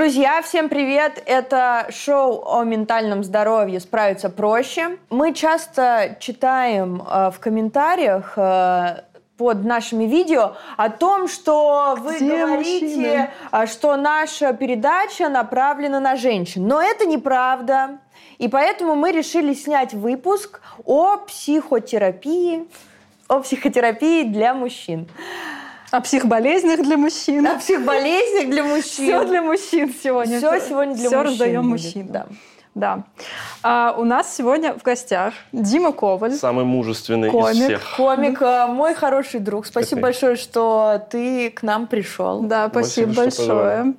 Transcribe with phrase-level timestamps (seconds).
[0.00, 1.22] Друзья, всем привет!
[1.26, 4.96] Это шоу о ментальном здоровье «Справиться проще».
[5.10, 9.02] Мы часто читаем э, в комментариях э,
[9.36, 13.30] под нашими видео о том, что вы Где говорите, мужчины?
[13.52, 16.66] э, что наша передача направлена на женщин.
[16.66, 17.98] Но это неправда.
[18.38, 22.66] И поэтому мы решили снять выпуск о психотерапии,
[23.28, 25.10] о психотерапии для мужчин.
[25.90, 27.46] О психболезнях для мужчин.
[27.46, 29.06] О психболезнях для мужчин.
[29.06, 30.38] Все для мужчин сегодня.
[30.38, 31.30] Все сегодня для Все мужчин.
[31.32, 32.08] раздаем будет, мужчинам.
[32.12, 32.26] Да.
[32.74, 33.02] Да.
[33.64, 36.32] А, у нас сегодня в гостях Дима Коваль.
[36.34, 37.50] Самый мужественный Комик.
[37.50, 37.96] из всех.
[37.96, 39.66] Комик, э, мой хороший друг.
[39.66, 40.02] Спасибо Какой?
[40.02, 42.40] большое, что ты к нам пришел.
[42.42, 43.94] Да, спасибо Спасибо, что большое.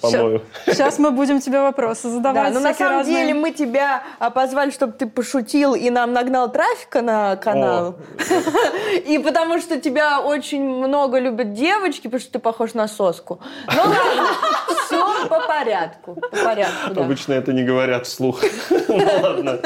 [0.00, 0.42] Помою.
[0.66, 2.54] Сейчас мы будем тебе вопросы Да, задавать.
[2.54, 3.16] но на самом разные.
[3.16, 7.96] деле мы тебя а, позвали, чтобы ты пошутил и нам нагнал трафика на канал.
[9.06, 13.40] И потому что тебя очень много любят девочки, потому что ты похож на соску.
[13.66, 14.28] Ну ладно,
[14.86, 16.14] все по порядку.
[16.14, 17.00] По порядку, да.
[17.02, 18.40] Обычно это не говорят вслух.
[18.88, 19.58] Ну ладно.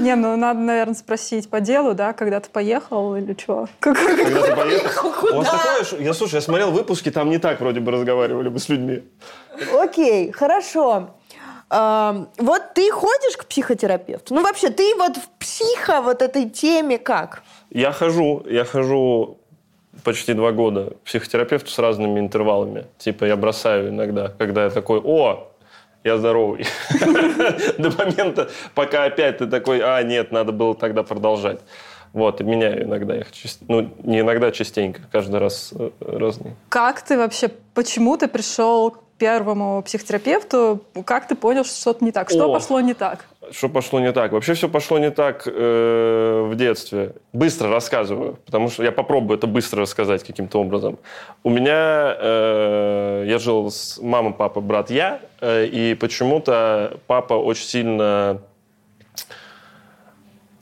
[0.00, 3.68] Не, ну надо, наверное, спросить по делу, да, когда ты поехал или что?
[3.80, 4.04] Когда
[4.42, 5.12] ты поехал.
[5.98, 9.02] Я слушай, я смотрел выпуски, там не так вроде бы разговаривали бы с людьми.
[9.74, 11.10] Окей, хорошо.
[11.70, 14.34] Ам, Вот ты ходишь к психотерапевту?
[14.34, 17.42] Ну, вообще, ты вот в психо вот этой теме как?
[17.70, 19.38] Я хожу, я хожу
[20.04, 22.86] почти два года к психотерапевту с разными интервалами.
[22.98, 25.48] Типа я бросаю иногда, когда я такой, о,
[26.04, 26.66] я здоровый.
[27.78, 31.60] До момента, пока опять ты такой, а, нет, надо было тогда продолжать.
[32.12, 33.28] Вот, и меняю иногда их.
[33.68, 35.00] Ну, не иногда, а частенько.
[35.10, 36.52] Каждый раз э, разный.
[36.68, 40.82] Как ты вообще, почему ты пришел к первому психотерапевту?
[41.06, 42.28] Как ты понял, что что-то не так?
[42.28, 42.52] Что О.
[42.52, 43.24] пошло не так?
[43.50, 44.32] Что пошло не так?
[44.32, 47.14] Вообще все пошло не так э, в детстве.
[47.32, 50.98] Быстро рассказываю, потому что я попробую это быстро рассказать каким-то образом.
[51.44, 57.64] У меня э, я жил с мама, папа, брат, я, э, и почему-то папа очень
[57.64, 58.42] сильно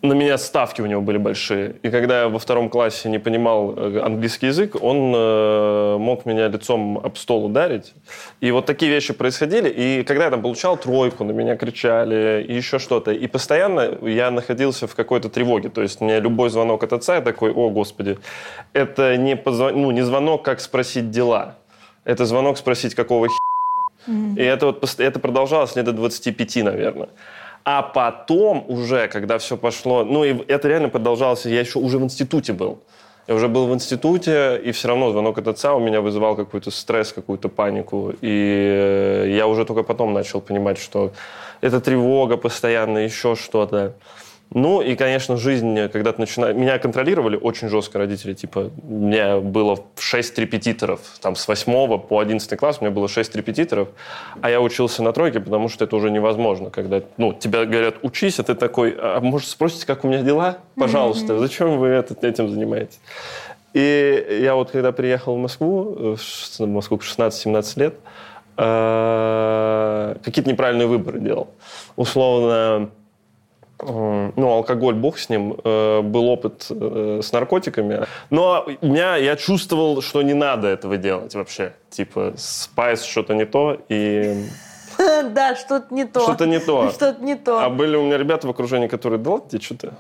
[0.03, 1.77] на меня ставки у него были большие.
[1.83, 6.49] И когда я во втором классе не понимал э, английский язык, он э, мог меня
[6.49, 7.93] лицом об стол ударить.
[8.41, 9.69] И вот такие вещи происходили.
[9.69, 13.13] И когда я там получал тройку, на меня кричали, и еще что-то.
[13.13, 15.69] И постоянно я находился в какой-то тревоге.
[15.69, 18.19] То есть мне любой звонок от отца, я такой, о, господи,
[18.73, 21.57] это не, позв- ну, не звонок, как спросить дела.
[22.05, 23.35] Это звонок спросить, какого хи...
[24.37, 27.11] И это, вот, это продолжалось лет до 25, наверное.
[27.65, 32.03] А потом уже, когда все пошло, ну и это реально продолжалось, я еще уже в
[32.03, 32.79] институте был.
[33.29, 36.71] Я уже был в институте, и все равно звонок от отца у меня вызывал какой-то
[36.71, 38.13] стресс, какую-то панику.
[38.23, 41.13] И э, я уже только потом начал понимать, что
[41.61, 43.95] это тревога постоянно, еще что-то.
[44.53, 46.57] Ну и, конечно, жизнь, когда ты начинаешь...
[46.57, 48.35] Меня контролировали очень жестко родители.
[48.35, 51.01] Типа, у меня было 6 репетиторов.
[51.21, 53.91] Там с 8 по 11 класс у меня было 6 репетиторов.
[54.43, 56.71] А я учился на тройке, потому что это уже невозможно.
[56.71, 60.59] Когда ну, тебе говорят, учись, а ты такой, а может спросите, как у меня дела?
[60.75, 62.99] Пожалуйста, зачем вы это- этим занимаетесь?
[63.73, 66.17] И я вот когда приехал в Москву, э,
[66.59, 67.95] в Москву в 16-17 лет,
[68.57, 71.51] э, какие-то неправильные выборы делал.
[71.95, 72.91] Условно,
[73.83, 78.07] ну, алкоголь, бог с ним, э, был опыт э, с наркотиками.
[78.31, 81.73] Но у меня, я чувствовал, что не надо этого делать вообще.
[81.91, 84.45] Типа, спайс что-то не то, и
[85.31, 86.21] Да, что-то не то.
[86.21, 86.91] что-то не то.
[86.95, 87.65] Что-то не то.
[87.65, 89.91] А были у меня ребята в окружении, которые, да ладно тебе, что ты?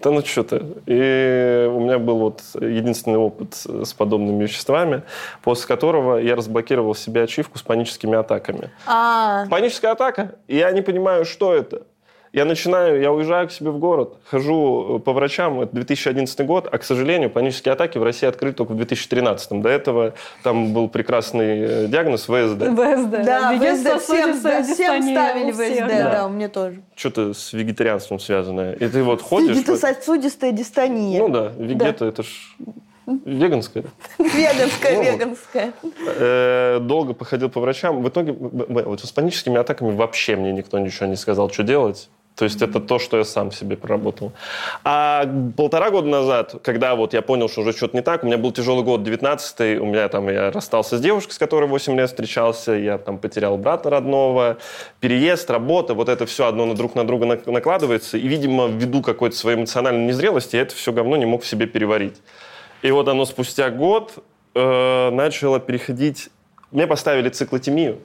[0.00, 0.62] Да ну что ты?
[0.86, 5.02] И у меня был вот единственный опыт с подобными веществами,
[5.42, 8.70] после которого я разблокировал себе ачивку с паническими атаками.
[8.86, 11.82] А, Паническая атака, я не понимаю, что это.
[12.36, 16.68] Я начинаю, я уезжаю к себе в город, хожу э, по врачам, это 2011 год,
[16.70, 19.62] а, к сожалению, панические атаки в России открыли только в 2013.
[19.62, 22.28] До этого там был прекрасный э, диагноз ВСД.
[22.28, 23.24] ВСД.
[23.24, 26.10] да, ВСД, всем, да, всем ставили ВСД, да.
[26.10, 26.82] да, у меня тоже.
[26.94, 28.74] Что-то с вегетарианством связанное.
[28.74, 29.56] И ты вот ходишь...
[29.56, 31.18] вот- Вегетососудистая дистония.
[31.18, 32.26] Ну да, вегета это ж
[33.24, 33.84] веганское.
[34.18, 35.72] Веганская, Ну, веганская.
[36.18, 38.02] Э, Долго походил по врачам.
[38.02, 42.10] В итоге вот с паническими атаками вообще мне никто ничего не сказал, что делать.
[42.36, 44.32] То есть это то, что я сам себе проработал.
[44.84, 48.36] А полтора года назад, когда вот я понял, что уже что-то не так, у меня
[48.36, 52.10] был тяжелый год, 19-й, у меня там, я расстался с девушкой, с которой 8 лет
[52.10, 54.58] встречался, я там потерял брата родного,
[55.00, 59.00] переезд, работа, вот это все одно на друг на друга нак- накладывается, и, видимо, ввиду
[59.00, 62.20] какой-то своей эмоциональной незрелости, я это все говно не мог в себе переварить.
[62.82, 64.12] И вот оно спустя год
[64.54, 66.28] э, начало переходить...
[66.70, 68.00] Мне поставили циклотемию.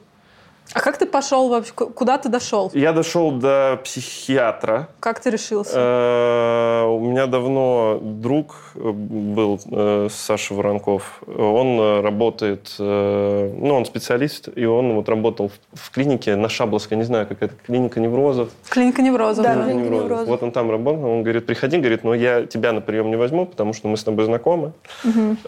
[0.74, 1.72] А как ты пошел вообще?
[1.74, 2.70] Ку- Куда ты дошел?
[2.72, 4.88] Я дошел до психиатра.
[5.00, 5.74] Как ты решился?
[5.76, 11.22] Э, У меня давно друг э, был, э, Саша Воронков.
[11.26, 16.96] Он работает, э, ну, он специалист, и он вот работал в- в клинике на Шабловской,
[16.96, 18.48] не знаю, какая-то клиника неврозов.
[18.70, 19.44] Клиника неврозов.
[19.44, 19.64] Да, да.
[19.64, 20.04] клиника Неврозов.
[20.04, 20.28] неврозов.
[20.28, 23.44] Вот он там работал, он говорит, приходи, говорит, но я тебя на прием не возьму,
[23.44, 24.72] потому что мы с тобой знакомы.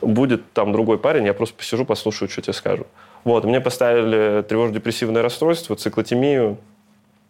[0.02, 2.84] Будет там другой парень, я просто посижу, послушаю, что тебе скажу.
[3.24, 6.58] Вот, мне поставили тревожно-депрессивное расстройство, циклотемию,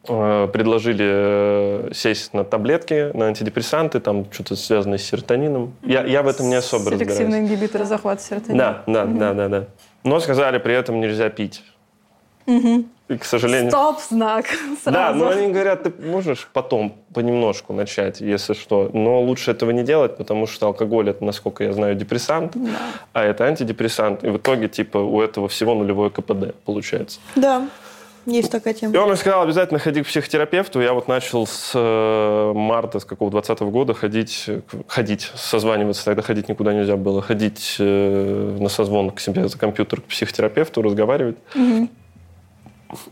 [0.08, 5.74] э, предложили э, сесть на таблетки, на антидепрессанты, там что-то связанное с серотонином.
[5.82, 7.50] Я, я в этом не особо Селективные разбираюсь.
[7.50, 8.82] ингибиторы захвата серотонина.
[8.86, 9.64] Да, да, да, да, да.
[10.02, 11.62] Но сказали, при этом нельзя пить.
[13.08, 13.70] И, к сожалению...
[13.70, 14.46] Стоп, знак.
[14.86, 15.18] Да, Сразу.
[15.18, 18.88] но они говорят, ты можешь потом понемножку начать, если что.
[18.94, 22.56] Но лучше этого не делать, потому что алкоголь это, насколько я знаю, депрессант,
[23.12, 24.24] а это антидепрессант.
[24.24, 27.20] И в итоге, типа, у этого всего нулевое КПД получается.
[27.36, 27.68] Да,
[28.24, 28.98] есть такая И тема.
[28.98, 30.80] он мне сказал, обязательно ходи к психотерапевту.
[30.80, 34.48] Я вот начал с э, марта, с какого 20 года ходить,
[34.86, 36.06] ходить, созваниваться.
[36.06, 37.20] Тогда ходить никуда нельзя было.
[37.20, 41.36] Ходить э, на созвон к себе за компьютер к психотерапевту, разговаривать.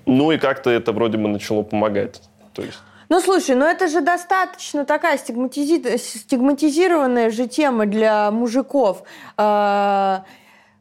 [0.07, 2.21] Ну и как-то это вроде бы начало помогать.
[2.55, 9.03] То есть Ну, слушай, ну это же достаточно такая стигматизи- стигматизированная же тема для мужиков.
[9.37, 10.25] а,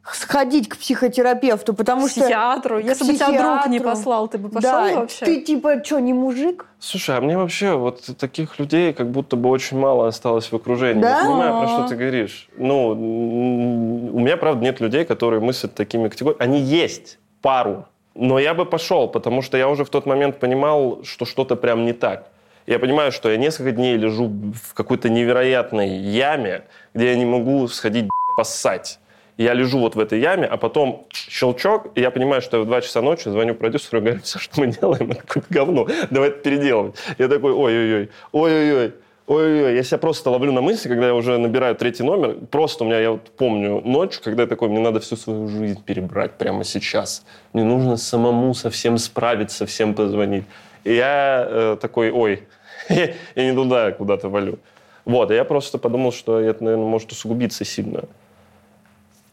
[0.04, 2.22] сходить к психотерапевту, потому К что...
[2.22, 2.80] психиатру.
[2.80, 3.90] к Если бы тебя друг не психиатру.
[3.90, 5.24] послал, ты бы пошел Да, вообще?
[5.24, 6.66] ты типа что, не мужик?
[6.80, 11.00] Слушай, а мне вообще вот таких людей как будто бы очень мало осталось в окружении.
[11.00, 11.20] Да?
[11.20, 11.68] Я понимаю, про А.
[11.68, 12.48] что ты говоришь.
[12.56, 16.42] Ну, у меня, правда, нет людей, которые мыслят такими категориями.
[16.42, 17.86] Они есть, пару.
[18.14, 21.86] Но я бы пошел, потому что я уже в тот момент понимал, что что-то прям
[21.86, 22.28] не так.
[22.66, 26.64] Я понимаю, что я несколько дней лежу в какой-то невероятной яме,
[26.94, 28.98] где я не могу сходить поссать.
[29.38, 32.66] Я лежу вот в этой яме, а потом щелчок, и я понимаю, что я в
[32.66, 36.28] 2 часа ночи звоню продюсеру и говорю, все, что мы делаем, это какое-то говно, давай
[36.28, 36.96] это переделывать.
[37.18, 38.92] Я такой, ой-ой-ой, ой-ой-ой,
[39.26, 39.74] ой-ой-ой.
[39.74, 42.36] Я себя просто ловлю на мысли, когда я уже набираю третий номер.
[42.50, 45.82] Просто у меня, я вот помню ночь, когда я такой, мне надо всю свою жизнь
[45.84, 47.24] перебрать прямо сейчас.
[47.52, 50.44] Мне нужно самому совсем справиться, всем позвонить.
[50.84, 52.42] И я э, такой, ой,
[52.88, 54.58] я не туда куда-то валю.
[55.04, 58.04] Вот, и я просто подумал, что это, наверное, может усугубиться сильно.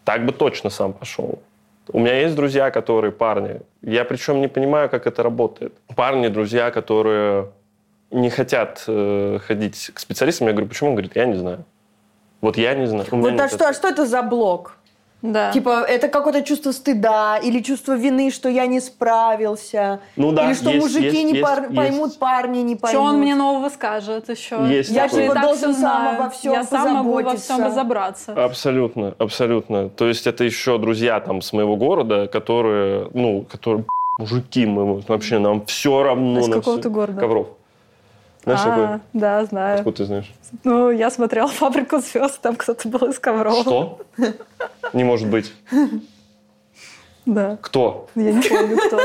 [0.04, 1.40] Так бы точно сам пошел.
[1.92, 3.62] У меня есть друзья, которые парни.
[3.82, 5.74] Я причем не понимаю, как это работает.
[5.96, 7.50] Парни, друзья, которые
[8.12, 10.48] не хотят э, ходить к специалистам.
[10.48, 10.90] Я говорю, почему?
[10.90, 11.66] Он говорит, я не знаю.
[12.42, 13.06] Вот я не знаю.
[13.12, 14.80] Вот нет а что, а что это за блок?
[15.22, 15.52] Да.
[15.52, 20.00] Типа, это какое-то чувство стыда или чувство вины, что я не справился.
[20.16, 21.76] Ну да, или что есть, мужики есть, не есть, пар- есть.
[21.76, 23.02] поймут, парни не поймут.
[23.02, 24.66] Что он мне нового скажет еще?
[24.66, 28.32] Есть я же так Должен все сам обо всем Я сам могу во всем разобраться.
[28.32, 29.90] Абсолютно, абсолютно.
[29.90, 33.86] То есть это еще друзья там с моего города, которые, ну, которые
[34.18, 36.40] мужики мы вообще нам все равно.
[36.40, 37.20] А из какого ты города?
[37.20, 37.48] Ковров.
[38.44, 39.00] Знаешь, а, такой?
[39.14, 39.78] да, знаю.
[39.80, 40.32] Откуда ты знаешь?
[40.64, 43.62] Ну, я смотрела «Фабрику звезд», там кто-то был из Коврова.
[43.62, 44.00] Что?
[44.94, 45.54] Не может быть.
[47.26, 47.58] Да.
[47.62, 48.08] Кто?
[48.16, 49.00] Я не помню, кто.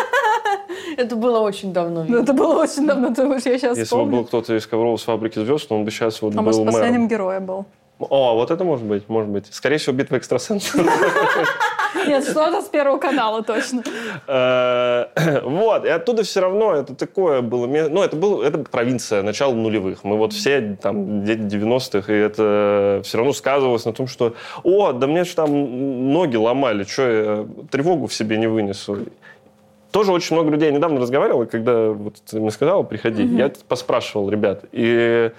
[0.97, 2.05] Это было очень давно.
[2.09, 5.03] Но это было очень давно, думаешь, я сейчас Если бы был кто-то из Коврова с
[5.03, 6.73] фабрики звезд, он бы сейчас вот А был может, мэром.
[6.73, 7.67] последним героем был.
[8.11, 9.47] О, вот это может быть, может быть.
[9.51, 10.75] Скорее всего, битва экстрасенсов.
[12.07, 13.83] Нет, что-то с Первого канала точно.
[14.27, 15.07] Э,
[15.43, 17.67] Вот, и оттуда все равно это такое было...
[17.67, 20.05] Ну, это, был, это провинция, начало нулевых.
[20.05, 24.93] Мы вот все там дети 90-х, и это все равно сказывалось на том, что «О,
[24.93, 28.99] да мне же там ноги ломали, что я тревогу в себе не вынесу».
[29.91, 30.71] Тоже очень много людей.
[30.71, 34.65] Я недавно разговаривал, и когда вот ты мне сказала, приходи, я поспрашивал ребят.
[34.73, 35.31] И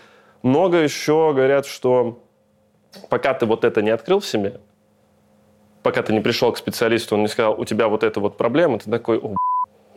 [0.43, 2.19] много еще говорят, что
[3.09, 4.59] пока ты вот это не открыл в себе,
[5.83, 8.79] пока ты не пришел к специалисту, он не сказал, у тебя вот эта вот проблема,
[8.79, 9.35] ты такой, «О,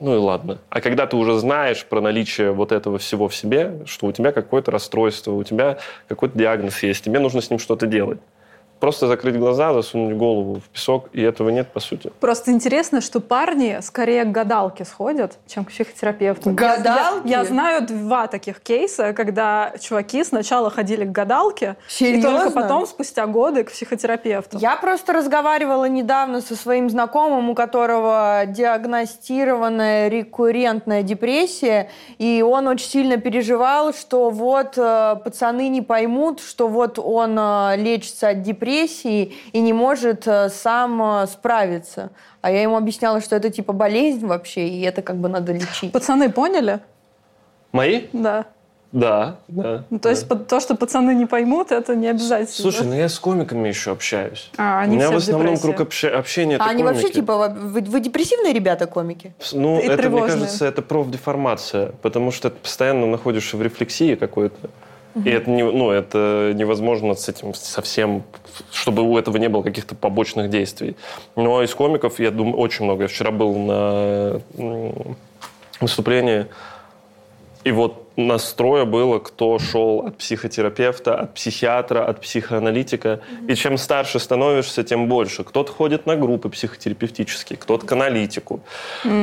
[0.01, 0.59] ну и ладно.
[0.69, 4.33] А когда ты уже знаешь про наличие вот этого всего в себе, что у тебя
[4.33, 8.21] какое-то расстройство, у тебя какой-то диагноз есть, тебе нужно с ним что-то делать.
[8.81, 12.13] Просто закрыть глаза, засунуть голову в песок, и этого нет, по сути.
[12.21, 16.55] Просто интересно, что парни скорее к гадалке сходят, чем к психотерапевту.
[16.55, 16.77] К Я-?
[17.25, 22.39] Я, я знаю два таких кейса, когда чуваки сначала ходили к гадалке, и Серьезно?
[22.39, 24.59] только потом, спустя годы, к психотерапевту.
[24.59, 32.87] Я просто разговаривала недавно со своим знакомым, у которого диагностированная рекуррентная депрессия, и он очень
[32.87, 38.68] сильно переживал, что вот э, пацаны не поймут, что вот он э, лечится от депрессии
[38.79, 42.11] и не может э, сам э, справиться.
[42.41, 45.93] А я ему объясняла, что это типа болезнь вообще, и это как бы надо лечить.
[45.93, 46.81] Пацаны поняли?
[47.73, 48.07] Мои?
[48.13, 48.47] Да.
[48.91, 49.85] Да, да.
[49.91, 50.11] Ну, то да.
[50.11, 52.47] есть то, что пацаны не поймут, это не обязательно.
[52.71, 54.51] Слушай, ну я с комиками еще общаюсь.
[54.57, 55.63] А, они У меня все в основном депрессии.
[55.75, 57.17] круг общ- общения это А они вообще комики.
[57.17, 59.35] типа, вы, вы депрессивные ребята, комики?
[59.53, 60.33] Ну, И это, мне тревожные.
[60.41, 64.71] кажется, это профдеформация, потому что ты постоянно находишься в рефлексии какой-то.
[65.25, 68.23] И это, не, ну, это невозможно с этим совсем,
[68.71, 70.97] чтобы у этого не было каких-то побочных действий.
[71.35, 73.03] Но из комиков, я думаю, очень много.
[73.03, 74.41] Я вчера был на
[75.81, 76.47] выступлении,
[77.65, 83.21] и вот настроя было, кто шел от психотерапевта, от психиатра, от психоаналитика.
[83.49, 85.45] И чем старше становишься, тем больше.
[85.45, 88.61] Кто-то ходит на группы психотерапевтические, кто-то к аналитику,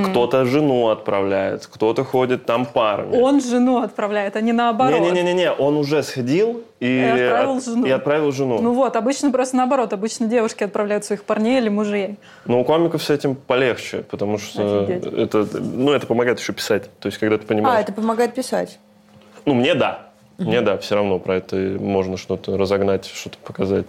[0.09, 3.17] кто-то жену отправляет, кто-то ходит там парами.
[3.19, 4.99] Он жену отправляет, а не наоборот.
[5.01, 7.85] Не-не-не, он уже сходил и, И отправил от- жену.
[7.85, 8.61] и отправил жену.
[8.61, 9.93] Ну вот, обычно просто наоборот.
[9.93, 12.17] Обычно девушки отправляют своих парней или мужей.
[12.45, 15.05] Но у комиков с этим полегче, потому что Офигеть.
[15.05, 16.89] это, ну, это помогает еще писать.
[16.99, 17.77] То есть, когда ты понимаешь...
[17.77, 18.79] А, это помогает писать.
[19.45, 20.09] Ну, мне да.
[20.37, 23.85] Мне да, все равно про это можно что-то разогнать, что-то показать.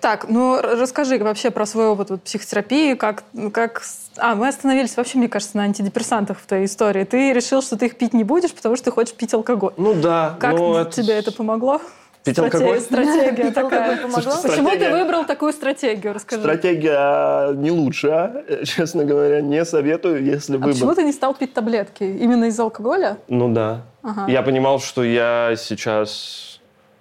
[0.00, 3.82] Так, ну расскажи вообще про свой опыт вот, психотерапии, как, как...
[4.18, 7.02] А, мы остановились вообще, мне кажется, на антидепрессантах в твоей истории.
[7.04, 9.72] Ты решил, что ты их пить не будешь, потому что ты хочешь пить алкоголь.
[9.76, 10.36] Ну да.
[10.38, 11.80] Как ну, тебе это помогло?
[12.26, 12.80] Пить алкоголь?
[12.80, 14.42] Стратегия Пить алкоголь такая.
[14.42, 16.12] Почему ты выбрал такую стратегию?
[16.12, 16.42] Расскажи.
[16.42, 20.72] Стратегия не лучшая, честно говоря, не советую, если А выбор.
[20.72, 22.02] почему ты не стал пить таблетки?
[22.02, 23.18] Именно из-за алкоголя?
[23.28, 23.82] Ну да.
[24.02, 24.26] Ага.
[24.28, 26.60] Я понимал, что я сейчас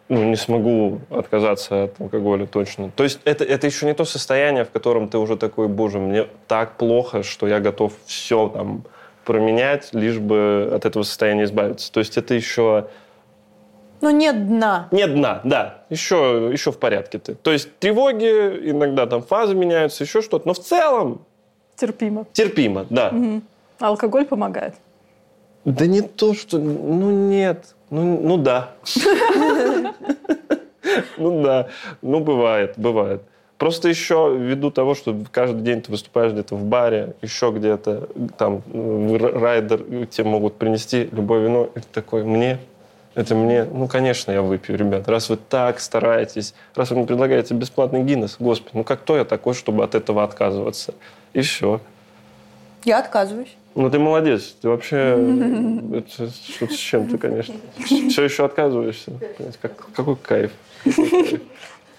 [0.09, 2.91] ну, не смогу отказаться от алкоголя точно.
[2.95, 6.27] То есть это, это еще не то состояние, в котором ты уже такой, боже, мне
[6.47, 8.83] так плохо, что я готов все там
[9.23, 11.91] променять, лишь бы от этого состояния избавиться.
[11.91, 12.85] То есть это еще
[14.01, 14.87] Ну, нет дна.
[14.91, 17.35] нет дна, да, еще, еще в порядке ты.
[17.35, 18.25] То есть тревоги,
[18.69, 21.21] иногда там фазы меняются, еще что-то, но в целом
[21.75, 22.25] Терпимо.
[22.33, 23.09] терпимо, да.
[23.11, 23.43] Мгм.
[23.79, 24.75] А алкоголь помогает.
[25.65, 26.57] Да не то, что...
[26.59, 27.75] Ну, нет.
[27.89, 28.71] Ну, ну да.
[31.17, 31.67] Ну да.
[32.01, 33.21] Ну, бывает, бывает.
[33.57, 38.61] Просто еще ввиду того, что каждый день ты выступаешь где-то в баре, еще где-то, там,
[39.17, 42.59] райдер, тебе могут принести любое вино, и ты такой, мне?
[43.15, 43.63] Это мне?
[43.63, 45.07] Ну, конечно, я выпью, ребят.
[45.07, 49.23] Раз вы так стараетесь, раз вы мне предлагаете бесплатный Гиннес, господи, ну как кто я
[49.23, 50.93] такой, чтобы от этого отказываться?
[51.33, 51.79] И все.
[52.83, 53.55] Я отказываюсь.
[53.73, 54.55] Ну, ты молодец.
[54.61, 54.97] Ты вообще...
[55.93, 57.55] Это что-то с чем-то, конечно.
[58.09, 59.11] Все еще отказываешься.
[59.61, 60.51] Как- какой кайф.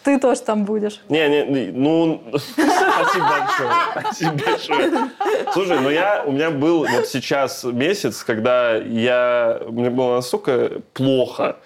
[0.07, 1.01] Ты тоже там будешь.
[1.09, 2.23] Не, не, ну...
[2.33, 3.71] Спасибо большое.
[3.91, 5.11] Спасибо большое.
[5.53, 6.23] Слушай, ну я...
[6.25, 9.61] У меня был вот сейчас месяц, когда я...
[9.67, 11.57] Мне было настолько плохо,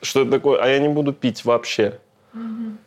[0.00, 0.58] что это такое...
[0.62, 1.98] А я не буду пить вообще.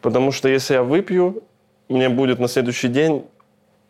[0.02, 1.44] Потому что если я выпью,
[1.88, 3.28] мне будет на следующий день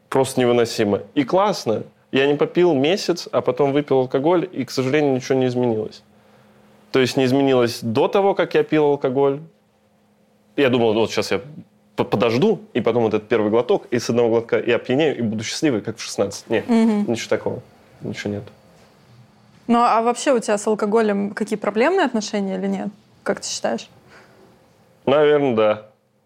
[0.09, 1.03] просто невыносимо.
[1.15, 1.83] И классно.
[2.11, 6.03] Я не попил месяц, а потом выпил алкоголь, и, к сожалению, ничего не изменилось.
[6.91, 9.39] То есть не изменилось до того, как я пил алкоголь.
[10.55, 11.41] Я думал, вот сейчас я
[11.95, 15.21] по- подожду, и потом вот этот первый глоток, и с одного глотка я опьянею, и
[15.21, 16.49] буду счастливый, как в 16.
[16.49, 17.61] Нет, ничего такого.
[18.01, 18.43] Ничего нет.
[19.67, 22.87] Ну, а вообще у тебя с алкоголем какие проблемные отношения или нет?
[23.23, 23.89] Как ты считаешь?
[25.05, 25.85] Наверное, да.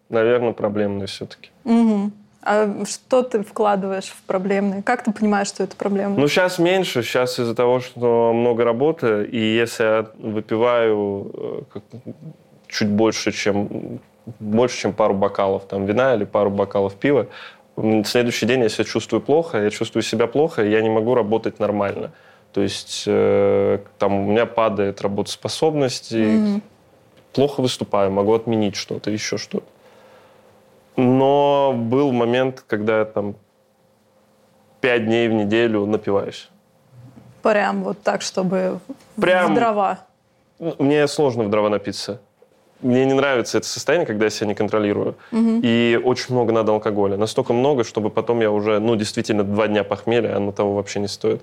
[0.09, 1.49] Наверное, проблемные все-таки.
[1.63, 2.13] Мгм.
[2.41, 4.81] А что ты вкладываешь в проблемные?
[4.81, 6.15] Как ты понимаешь, что это проблема?
[6.17, 7.03] Ну, сейчас меньше.
[7.03, 11.79] Сейчас из-за того, что много работы, и если я выпиваю э,
[12.69, 13.99] чуть больше, чем
[14.39, 17.27] больше, чем пару бокалов там вина или пару бокалов пива,
[18.05, 21.59] следующий день я себя чувствую плохо, я чувствую себя плохо, и я не могу работать
[21.59, 22.11] нормально.
[22.53, 26.61] То есть э, там у меня падает работоспособность, и
[27.33, 29.67] плохо выступаю, могу отменить что-то, еще что-то.
[30.95, 33.35] Но был момент, когда я там
[34.81, 36.49] пять дней в неделю напиваюсь.
[37.43, 38.79] Прям вот так, чтобы
[39.15, 39.99] Прям- в дрова.
[40.59, 42.19] Мне сложно в дрова напиться.
[42.81, 45.15] Мне не нравится это состояние, когда я себя не контролирую.
[45.33, 47.17] И очень много надо алкоголя.
[47.17, 51.07] Настолько много, чтобы потом я уже, ну, действительно, два дня похмелья, оно того вообще не
[51.07, 51.41] стоит.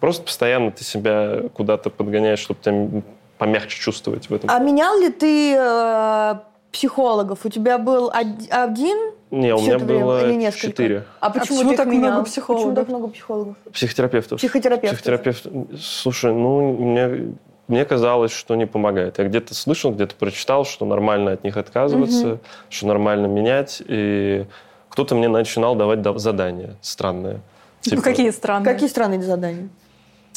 [0.00, 3.02] Просто постоянно ты себя куда-то подгоняешь, чтобы тебя
[3.38, 4.50] помягче чувствовать в этом.
[4.50, 6.34] А менял ли ты э,
[6.72, 7.40] психологов?
[7.44, 10.66] У тебя был од- один не, у меня было или несколько?
[10.68, 12.24] четыре А почему, почему ты их так много менял?
[12.24, 12.62] психологов?
[12.64, 13.56] Почему так много психологов?
[13.72, 14.38] психотерапевтов.
[14.38, 14.98] Психотерапевтов.
[14.98, 15.46] Психотерапевт.
[15.80, 17.32] Слушай, ну, мне,
[17.68, 19.18] мне казалось, что не помогает.
[19.18, 22.38] Я где-то слышал, где-то прочитал, что нормально от них отказываться,
[22.68, 23.82] что нормально менять.
[23.86, 24.46] И
[24.88, 27.40] кто-то мне начинал давать да- задания странные.
[27.84, 28.72] Ну, Типа, какие странные.
[28.72, 29.68] Какие странные задания?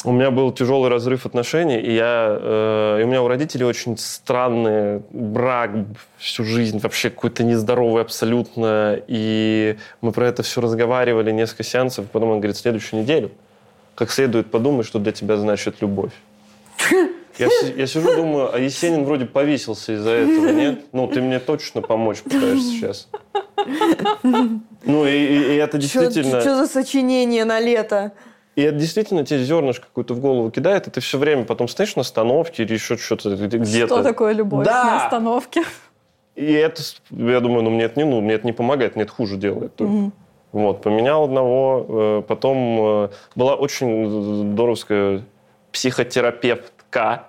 [0.04, 3.96] У меня был тяжелый разрыв отношений, и, я, э, и у меня у родителей очень
[3.96, 5.70] странный брак
[6.18, 9.00] всю жизнь, вообще какой-то нездоровый абсолютно.
[9.08, 12.06] И мы про это все разговаривали, несколько сеансов.
[12.12, 13.30] Потом он говорит, следующую неделю
[13.96, 16.12] как следует подумай, что для тебя значит любовь.
[17.38, 20.86] Я, я сижу, думаю, а Есенин вроде повесился из-за этого, нет?
[20.92, 23.08] Ну, ты мне точно помочь пытаешься сейчас.
[24.22, 26.40] Ну, и, и- и это действительно...
[26.40, 28.12] Что за сочинение на лето?
[28.54, 31.94] И это действительно тебе зернышко какое-то в голову кидает, и ты все время потом стоишь
[31.96, 33.86] на остановке или еще что-то где-то.
[33.86, 34.84] Что такое любовь Да.
[34.84, 35.62] на остановке?
[36.36, 36.80] И это,
[37.10, 39.74] я думаю, ну мне это не, ну, мне это не помогает, мне это хуже делает.
[39.76, 40.10] только.
[40.52, 45.22] Вот, поменял одного, э, потом э, была очень здоровская
[45.76, 47.26] психотерапевтка,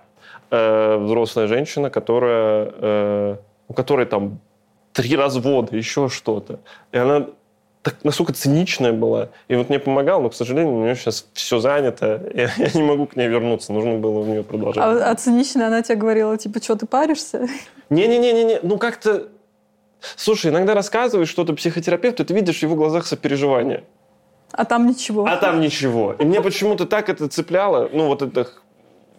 [0.51, 3.35] э, взрослая женщина, которая, э,
[3.67, 4.39] у которой там
[4.93, 6.61] три развода, еще что-то.
[6.93, 7.27] И она
[7.81, 9.29] так настолько циничная была.
[9.49, 12.21] И вот мне помогал, но, к сожалению, у нее сейчас все занято.
[12.33, 13.73] Я, я не могу к ней вернуться.
[13.73, 14.81] Нужно было у нее продолжать.
[14.81, 17.47] А, а циничная она тебе говорила, типа, что ты паришься?
[17.89, 19.27] Не-не-не-не, ну как-то...
[20.15, 23.83] Слушай, иногда рассказываешь что-то психотерапевту, и ты видишь в его глазах сопереживание.
[24.51, 25.25] А там ничего.
[25.25, 26.13] А там ничего.
[26.19, 27.89] И мне почему-то так это цепляло.
[27.93, 28.47] Ну, вот это,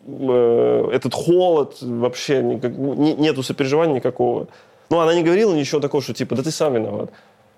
[0.06, 4.48] э, этот холод вообще, никак- не- нету сопереживания никакого.
[4.90, 7.10] Ну, она не говорила ничего такого, что типа, да ты сам виноват.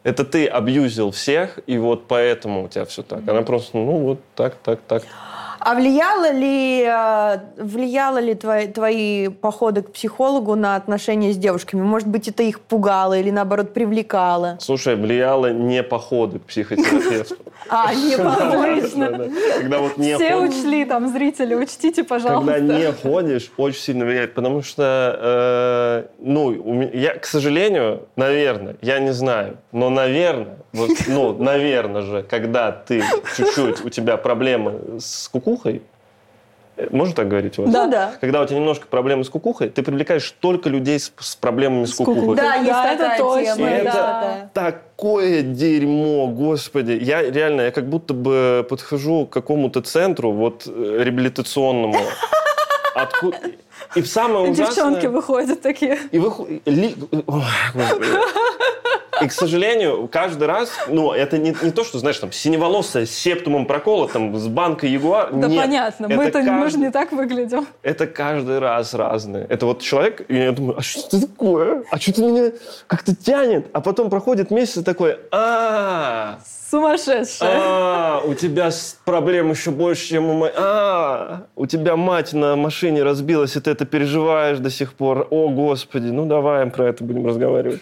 [0.02, 3.28] Это ты абьюзил всех, и вот поэтому у тебя все так.
[3.28, 5.02] Она просто, ну, вот так, так, так.
[5.60, 11.82] А влияло ли, э, влияло ли твои, твои походы к психологу на отношения с девушками?
[11.82, 14.56] Может быть, это их пугало или, наоборот, привлекало?
[14.58, 17.36] Слушай, влияло не походы к психотерапевту.
[17.68, 18.16] А, не
[19.96, 22.54] не Все учли, там, зрители, учтите, пожалуйста.
[22.54, 28.98] Когда не ходишь, очень сильно влияет, потому что, э, ну, я, к сожалению, наверное, я
[28.98, 33.02] не знаю, но, наверное, вот, ну, наверное же, когда ты
[33.36, 35.82] чуть-чуть, у тебя проблемы с кукухой,
[36.76, 37.72] э, можно так говорить у вас?
[37.72, 37.84] Да.
[37.86, 38.12] Ну да.
[38.20, 41.90] Когда у тебя немножко проблемы с кукухой, ты привлекаешь только людей с, с проблемами с,
[41.90, 42.20] С кукухой.
[42.22, 42.36] кукухой.
[42.42, 43.68] Да, есть Да, это точно, тема.
[43.68, 44.50] Это- да.
[44.72, 46.92] Такое дерьмо, господи.
[47.02, 51.96] Я реально, я как будто бы подхожу к какому-то центру, вот, э, реабилитационному.
[52.94, 53.34] Отку-
[53.96, 54.66] И в самое И ужасное...
[54.90, 55.98] девчонки выходят такие.
[56.12, 56.18] И,
[56.66, 56.94] ли-
[57.26, 58.06] господи.
[59.22, 63.10] И, к сожалению, каждый раз, ну, это не, не то, что, знаешь, там, синеволосая с
[63.10, 65.30] септумом прокола, там, с банкой Ягуар.
[65.32, 65.60] Да Нет.
[65.62, 67.66] понятно, Это мы-то мы же каждый- не так выглядим.
[67.82, 69.46] Это каждый раз разное.
[69.48, 71.82] Это вот человек, и я думаю, а что это такое?
[71.90, 72.52] А что-то меня
[72.86, 73.66] как-то тянет.
[73.72, 76.38] А потом проходит месяц и такой, а
[76.70, 77.50] Сумасшедшая.
[77.62, 78.70] а, у тебя
[79.04, 80.52] проблем еще больше, чем у моей.
[80.56, 85.26] А, у тебя мать на машине разбилась, и ты это переживаешь до сих пор.
[85.30, 87.80] О, Господи, ну давай про это будем разговаривать.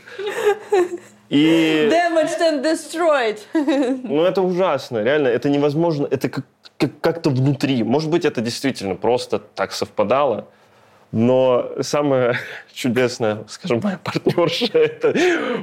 [1.31, 3.39] И, Damaged and destroyed.
[4.03, 6.45] ну, это ужасно, реально, это невозможно, это как,
[6.79, 7.83] как- как-то внутри.
[7.83, 10.47] Может быть, это действительно просто так совпадало,
[11.13, 12.39] но самое
[12.73, 15.15] чудесное, скажем, моя партнерша, это,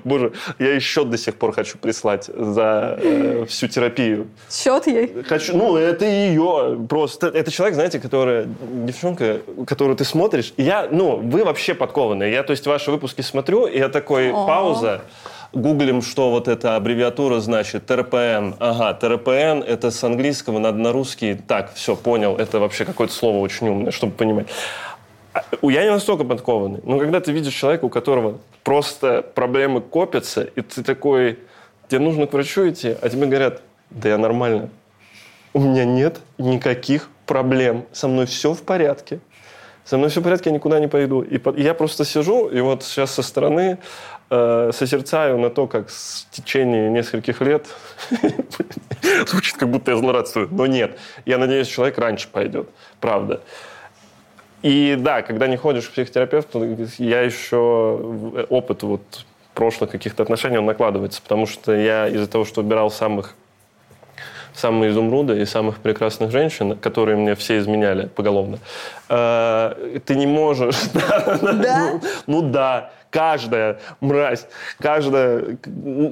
[0.04, 4.28] боже, я еще до сих пор хочу прислать за э, всю терапию.
[4.52, 5.24] Счет ей.
[5.24, 7.28] Хочу, ну, это ее просто.
[7.28, 8.48] Это человек, знаете, которая,
[8.86, 10.54] девчонка, которую ты смотришь.
[10.58, 12.32] И я, ну, вы вообще подкованные.
[12.32, 14.46] Я, то есть, ваши выпуски смотрю, и я такой, О.
[14.46, 15.02] пауза.
[15.56, 17.86] Гуглим, что вот эта аббревиатура значит.
[17.86, 18.56] ТРПН.
[18.60, 21.36] Ага, ТРПН это с английского надо на русский.
[21.36, 22.36] Так, все, понял.
[22.36, 24.48] Это вообще какое-то слово очень умное, чтобы понимать.
[25.32, 26.82] А, Я не настолько подкованный.
[26.84, 31.40] Но когда ты видишь человека, у которого просто проблемы копятся, и ты такой,
[31.88, 34.70] тебе нужно к врачу идти, а тебе говорят, да я нормально.
[35.54, 37.86] У меня нет никаких проблем.
[37.94, 39.22] Со мной все в порядке.
[39.86, 41.22] Со мной все в порядке, я никуда не пойду.
[41.22, 43.78] И я просто сижу, и вот сейчас со стороны
[44.74, 47.68] созерцаю на то, как в течение нескольких лет
[49.28, 50.98] звучит, как будто я злорадствую, но нет.
[51.26, 52.70] Я надеюсь, человек раньше пойдет,
[53.00, 53.42] правда.
[54.62, 60.66] И да, когда не ходишь к психотерапевту, я еще опыт вот прошлых каких-то отношений, он
[60.66, 63.36] накладывается, потому что я из-за того, что убирал самых
[64.56, 68.60] самые изумруды и самых прекрасных женщин, которые мне все изменяли поголовно.
[69.10, 70.78] э, Ты не можешь...
[70.94, 71.92] Да?
[71.92, 74.46] Ну, ну да, каждая мразь,
[74.78, 75.58] каждая...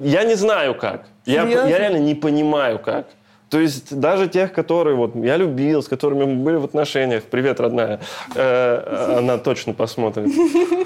[0.01, 1.03] Я не знаю как.
[1.25, 3.07] Я, я реально не понимаю как.
[3.49, 7.59] То есть даже тех, которые вот я любил, с которыми мы были в отношениях, привет,
[7.59, 7.99] родная,
[8.35, 10.27] э, она точно посмотрит.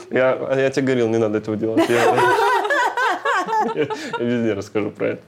[0.09, 1.87] Я, я тебе говорил, не надо этого делать.
[1.87, 2.15] Я,
[3.75, 3.87] я
[4.19, 5.21] везде расскажу про это.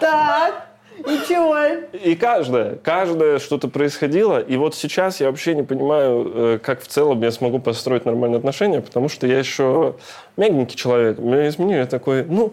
[0.00, 0.67] Так,
[0.98, 1.86] и чего?
[1.92, 4.38] И каждое, каждое что-то происходило.
[4.38, 8.38] И вот сейчас я вообще не понимаю, э, как в целом я смогу построить нормальные
[8.38, 9.94] отношения, потому что я еще
[10.36, 11.18] мягенький человек.
[11.18, 12.52] Меня изменили, я такой, ну,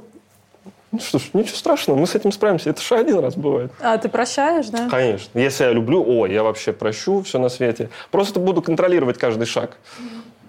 [0.92, 2.70] ну что ж, ничего страшного, мы с этим справимся.
[2.70, 3.72] Это же один раз бывает.
[3.82, 4.88] А ты прощаешь, да?
[4.90, 5.38] Конечно.
[5.38, 7.90] Если я люблю, о, я вообще прощу все на свете.
[8.12, 9.78] Просто буду контролировать каждый шаг.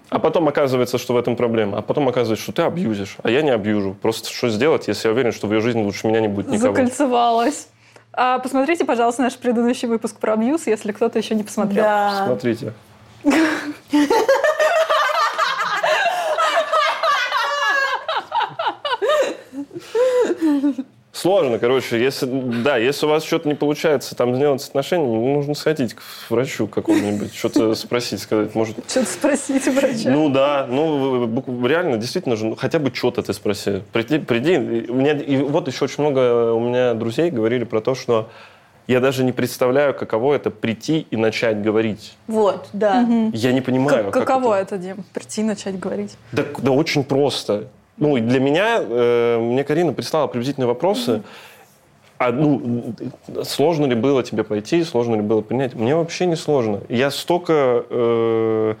[0.09, 1.79] А потом оказывается, что в этом проблема.
[1.79, 3.95] А потом оказывается, что ты абьюзишь, а я не абьюжу.
[4.01, 6.73] Просто что сделать, если я уверен, что в ее жизни лучше меня не будет никого?
[6.73, 7.67] Закольцевалась.
[8.19, 11.83] А, посмотрите, пожалуйста, наш предыдущий выпуск про абьюз, если кто-то еще не посмотрел.
[11.83, 12.23] Да.
[12.25, 12.73] Смотрите.
[21.17, 25.55] Сложно, короче, если, да, если у вас что-то не получается там сделать с отношениями, нужно
[25.55, 28.77] сходить к врачу какому-нибудь, что-то спросить, сказать, может...
[28.87, 30.11] Что-то спросите врача.
[30.11, 33.81] Ну да, ну реально, действительно же, ну, хотя бы что-то ты спроси.
[33.91, 34.57] Приди, приди.
[34.87, 38.29] У меня, и вот еще очень много у меня друзей говорили про то, что
[38.85, 42.15] я даже не представляю, каково это прийти и начать говорить.
[42.27, 43.01] Вот, да.
[43.33, 44.75] Я не понимаю, Как- как каково это.
[44.75, 45.03] это, Дим?
[45.15, 46.15] Прийти и начать говорить.
[46.31, 47.69] Да, да очень просто.
[47.97, 51.23] Ну, для меня, э, мне Карина прислала приблизительные вопросы.
[52.19, 52.95] А, ну,
[53.43, 55.75] сложно ли было тебе пойти, сложно ли было принять?
[55.75, 56.81] Мне вообще не сложно.
[56.89, 57.85] Я столько...
[57.89, 58.75] э,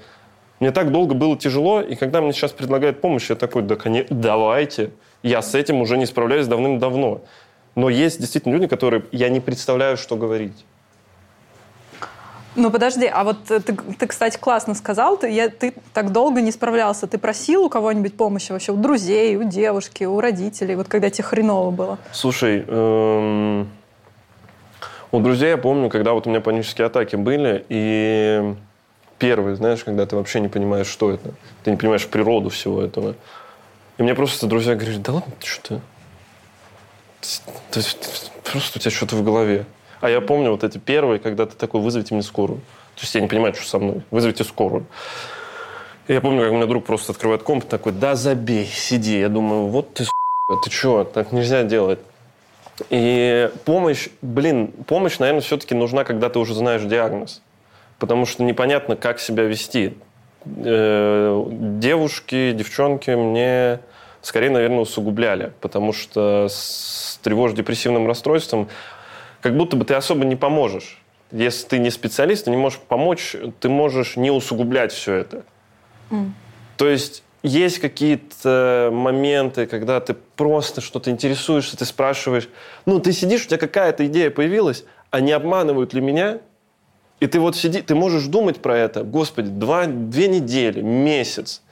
[0.59, 4.15] мне так долго было тяжело, и когда мне сейчас предлагают помощь, я такой, да, конечно,
[4.15, 4.91] давайте.
[5.21, 7.21] Я с этим уже не справляюсь давным-давно.
[7.75, 9.03] Но есть действительно люди, которые...
[9.11, 10.65] Я не представляю, что говорить.
[12.57, 16.41] Ну, подожди, а вот э, ты, ты, кстати, классно сказал, ты, я, ты так долго
[16.41, 17.05] не справлялся.
[17.05, 18.71] Ты просил у кого-нибудь помощи вообще?
[18.71, 21.99] У друзей, у девушки, у родителей, вот когда тебе хреново было?
[22.11, 23.69] Слушай, эм,
[25.11, 28.55] у друзей я помню, когда вот у меня панические атаки были, и
[29.19, 31.35] первый, знаешь, когда ты вообще не понимаешь, что это.
[31.63, 33.13] Ты не понимаешь природу всего этого.
[33.99, 35.79] И мне просто друзья говорили, да ладно, что
[37.69, 37.81] ты-
[38.51, 39.65] Просто у тебя что-то в голове.
[39.99, 42.59] А я помню вот эти первые, когда ты такой, вызовите мне скорую.
[42.95, 44.01] То есть я не понимаю, что со мной.
[44.11, 44.85] Вызовите скорую.
[46.07, 49.19] И я помню, как у меня друг просто открывает комп, такой, да забей, сиди.
[49.19, 50.05] Я думаю, вот ты,
[50.63, 51.99] ты что, так нельзя делать.
[52.89, 57.41] И помощь, блин, помощь, наверное, все-таки нужна, когда ты уже знаешь диагноз.
[57.99, 59.95] Потому что непонятно, как себя вести.
[60.45, 63.79] Э, Девушки, девчонки мне
[64.21, 65.53] скорее, наверное, усугубляли.
[65.59, 68.69] Потому что с тревожно-депрессивным расстройством
[69.41, 71.01] как будто бы ты особо не поможешь.
[71.31, 75.43] Если ты не специалист, ты не можешь помочь, ты можешь не усугублять все это.
[76.77, 82.49] То есть есть какие-то моменты, когда ты просто что-то интересуешься, ты спрашиваешь,
[82.85, 86.39] ну, ты сидишь, у тебя какая-то идея появилась, а не обманывают ли меня?
[87.19, 91.63] И ты вот сиди, ты можешь думать про это, господи, два, две недели, месяц.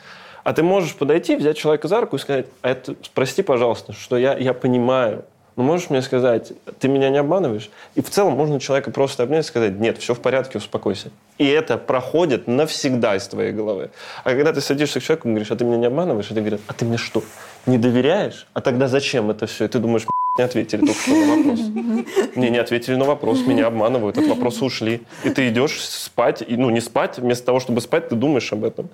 [0.44, 4.18] А ты можешь подойти, взять человека за руку и сказать, а это, прости, пожалуйста, что
[4.18, 5.26] я, я понимаю,
[5.56, 7.70] но можешь мне сказать, ты меня не обманываешь?
[7.96, 11.12] И в целом можно человека просто обнять и сказать, нет, все в порядке, успокойся.
[11.38, 13.92] И это проходит навсегда из твоей головы.
[14.24, 16.30] А когда ты садишься к человеку и говоришь, а ты меня не обманываешь?
[16.30, 17.24] И ты говоришь, а ты мне что,
[17.66, 18.48] не доверяешь?
[18.54, 19.66] А тогда зачем это все?
[19.66, 20.06] И ты думаешь,
[20.38, 21.60] не ответили только что на вопрос.
[22.36, 25.02] Мне не ответили на вопрос, меня обманывают, от вопроса ушли.
[25.24, 28.66] И ты идешь спать, и, ну не спать, вместо того, чтобы спать, ты думаешь об
[28.66, 28.90] этом.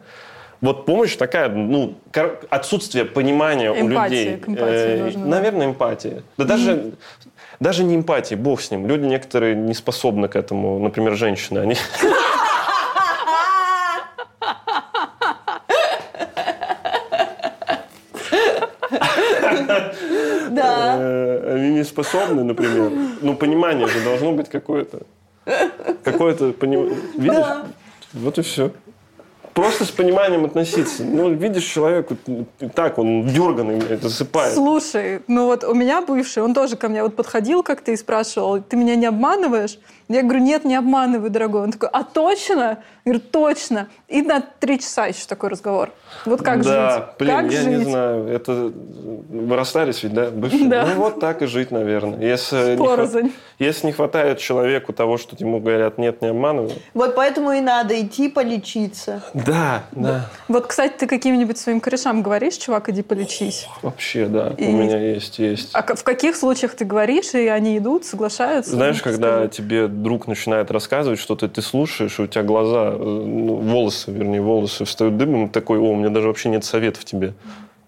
[0.62, 1.95] Вот помощь такая, ну,
[2.50, 4.38] отсутствие понимания у Эмпатия, людей.
[4.38, 6.21] к эмпатии Э, наверное, эмпатия.
[6.38, 6.91] Да даже,
[7.60, 8.86] даже не эмпатия, бог с ним.
[8.88, 10.78] Люди некоторые не способны к этому.
[10.80, 11.60] Например, женщины.
[11.60, 11.76] Они,
[20.52, 20.95] Да.
[21.00, 22.91] э, они не способны, например.
[23.21, 25.02] Ну, понимание же должно быть какое-то.
[26.04, 26.97] Какое-то понимание.
[27.17, 27.45] Видишь?
[28.13, 28.71] Вот и все.
[29.54, 31.04] Просто с пониманием относиться.
[31.04, 32.16] Ну, видишь человека,
[32.74, 34.54] так, он дерганный, засыпает.
[34.54, 38.62] Слушай, ну вот у меня бывший, он тоже ко мне вот подходил как-то и спрашивал,
[38.62, 39.78] ты меня не обманываешь?
[40.13, 41.62] Я говорю, нет, не обманываю, дорогой.
[41.63, 42.80] Он такой, а точно?
[43.06, 43.88] Я говорю, точно.
[44.08, 45.91] И на три часа еще такой разговор.
[46.26, 47.04] Вот как да, жить?
[47.19, 47.67] блин, как я жить?
[47.67, 48.28] не знаю.
[48.28, 48.71] Это
[49.30, 50.30] вы расстались ведь, да?
[50.30, 50.67] бывшие?
[50.67, 50.86] Да.
[50.86, 52.19] Ну вот так и жить, наверное.
[52.19, 56.74] Если не, если не хватает человеку того, что ему говорят, нет, не обманывай.
[56.93, 59.24] Вот поэтому и надо идти полечиться.
[59.34, 60.30] Да, да.
[60.47, 63.67] Вот, кстати, ты каким-нибудь своим корешам говоришь, чувак, иди полечись.
[63.82, 64.54] Вообще, да.
[64.58, 65.69] И- У меня есть, есть.
[65.74, 68.71] А в каких случаях ты говоришь, и они идут, соглашаются?
[68.71, 72.98] Знаешь, Ну, когда тебе друг начинает рассказывать что-то, ты слушаешь, и у тебя глаза, э,
[72.98, 77.06] ну, волосы, вернее, волосы встают дыбом, и такой, о, у меня даже вообще нет советов
[77.06, 77.34] тебе.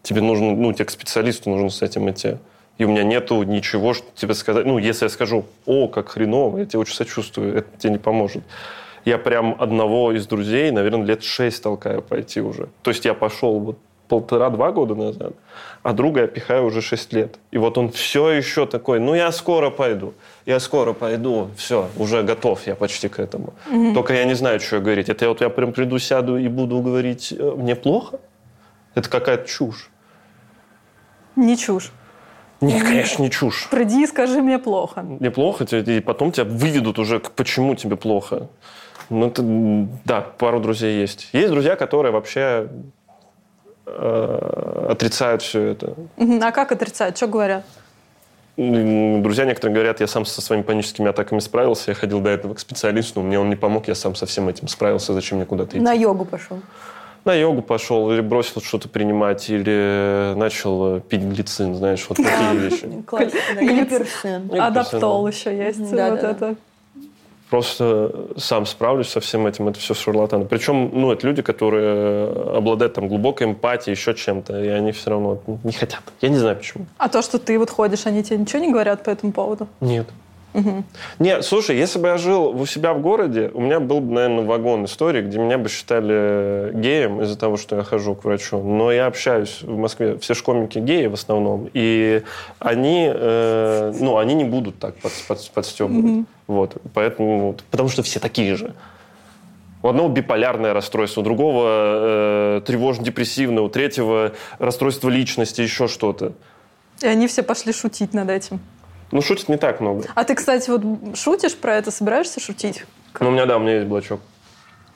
[0.02, 2.38] Тебе нужно, ну, тебе к специалисту нужно с этим идти.
[2.78, 4.66] И у меня нету ничего, что тебе сказать.
[4.66, 8.44] Ну, если я скажу, о, как хреново, я тебе очень сочувствую, это тебе не поможет.
[9.06, 12.70] Я прям одного из друзей, наверное, лет шесть толкаю пойти уже.
[12.82, 15.34] То есть я пошел вот полтора-два года назад,
[15.82, 17.40] а друга я пихаю уже шесть лет.
[17.52, 20.14] И вот он все еще такой, ну я скоро пойду,
[20.46, 23.54] я скоро пойду, все, уже готов я почти к этому.
[23.94, 25.10] Только я не знаю, что говорить.
[25.10, 28.20] Это я вот я прям приду, сяду и буду говорить, «Э, мне плохо?
[28.96, 29.90] Это какая-то чушь.
[31.36, 31.92] Не чушь.
[32.62, 33.68] Не, конечно, не чушь.
[33.70, 35.02] Приди и скажи мне плохо.
[35.02, 38.48] Мне плохо, и потом тебя выведут уже, почему тебе плохо.
[39.10, 39.44] Ну, это,
[40.06, 41.30] да, пару друзей есть.
[41.34, 42.70] Есть друзья, которые вообще
[43.86, 45.96] э, отрицают все это.
[46.18, 47.18] А как отрицать?
[47.18, 47.66] Что говорят?
[48.58, 52.60] Друзья некоторые говорят, я сам со своими паническими атаками справился, я ходил до этого к
[52.60, 55.80] специалисту, мне он не помог, я сам со всем этим справился, зачем мне куда-то идти?
[55.80, 56.60] На йогу пошел.
[57.26, 62.56] На йогу пошел, или бросил что-то принимать, или начал э, пить глицин, знаешь, вот такие
[62.70, 62.86] вещи.
[64.52, 65.80] Или Адаптол еще есть.
[65.80, 66.56] Вот это.
[67.54, 70.46] Просто сам справлюсь со всем этим, это все шарлатаны.
[70.46, 75.38] Причем, ну, это люди, которые обладают там глубокой эмпатией, еще чем-то, и они все равно
[75.64, 76.02] не хотят.
[76.22, 76.88] Я не знаю почему.
[76.98, 79.68] А то, что ты вот ходишь, они тебе ничего не говорят по этому поводу?
[79.82, 80.08] Нет.
[81.20, 84.46] Нет, слушай, если бы я жил у себя в городе, у меня был бы, наверное,
[84.46, 88.64] вагон истории, где меня бы считали геем из-за того, что я хожу к врачу.
[88.64, 92.24] Но я общаюсь в Москве, все школьники геи в основном, и
[92.58, 96.26] они, э, ну, они не будут так под, под- подстебывать.
[96.48, 98.74] Вот, поэтому, вот, потому что все такие же.
[99.82, 101.66] У одного биполярное расстройство, у другого
[102.58, 106.34] э, тревожно-депрессивное, у третьего расстройство личности, еще что-то.
[107.02, 108.60] И они все пошли шутить над этим.
[109.12, 110.06] Ну, шутит не так много.
[110.16, 112.86] А ты, кстати, вот шутишь про это, собираешься шутить?
[113.20, 114.22] Ну, у меня, да, у меня есть блочок.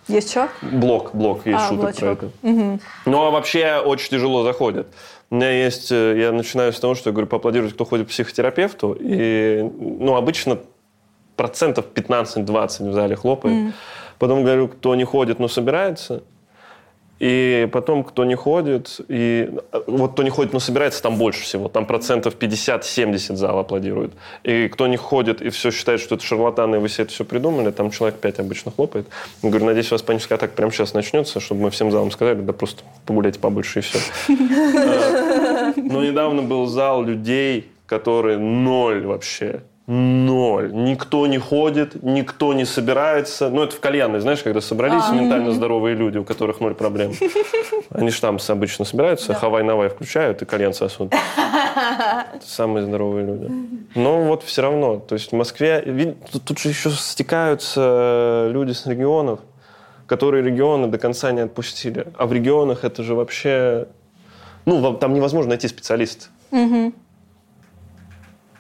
[0.07, 0.47] Есть что?
[0.61, 2.19] Блок, блок, есть А, шуток блочок.
[2.19, 2.79] про это.
[3.05, 4.87] Ну, а вообще очень тяжело заходит.
[5.29, 8.09] У меня есть, э, я начинаю с того, что я говорю, поаплодируйте, кто ходит к
[8.11, 8.95] психотерапевту.
[8.97, 10.59] И, ну, обычно
[11.37, 13.73] процентов 15-20 в зале хлопает.
[14.19, 16.23] Потом говорю, кто не ходит, но собирается.
[17.19, 21.41] И потом, кто не ходит, и э, вот кто не ходит, но собирается, там больше
[21.41, 21.67] всего.
[21.67, 24.11] Там процентов 50-70 зал аплодирует.
[24.43, 27.25] И кто не ходит и все считает, что это шарлатаны, и вы себе это все
[27.25, 29.07] придумали, там человек 5 обычно хлопает.
[29.41, 32.39] Я говорю, надеюсь, у вас паническая атака прямо сейчас начнется, чтобы мы всем залам сказали,
[32.39, 33.97] да просто погуляйте побольше и все.
[35.75, 39.61] Но недавно был зал людей, которые ноль вообще.
[39.87, 40.73] Ноль.
[40.73, 43.49] Никто не ходит, никто не собирается.
[43.49, 47.13] Ну, это в кальянной, знаешь, когда собрались ментально здоровые люди, у которых ноль проблем.
[47.91, 51.13] Они же там обычно собираются, хавай-навай включают и кальян сосут.
[52.33, 53.49] Это самые здоровые люди.
[53.95, 54.99] Но вот все равно.
[54.99, 56.15] То есть в Москве...
[56.45, 59.39] Тут, же еще стекаются люди с регионов,
[60.05, 62.07] которые регионы до конца не отпустили.
[62.17, 63.87] А в регионах это же вообще...
[64.65, 66.25] Ну, там невозможно найти специалиста.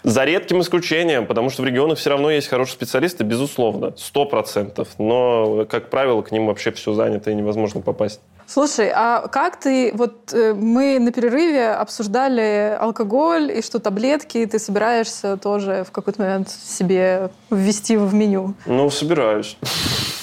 [0.03, 4.87] За редким исключением, потому что в регионах все равно есть хорошие специалисты, безусловно, сто процентов.
[4.97, 8.21] Но, как правило, к ним вообще все занято и невозможно попасть.
[8.47, 9.91] Слушай, а как ты...
[9.93, 16.21] Вот э, мы на перерыве обсуждали алкоголь и что таблетки ты собираешься тоже в какой-то
[16.21, 18.53] момент себе ввести в меню.
[18.65, 19.57] Ну, собираюсь.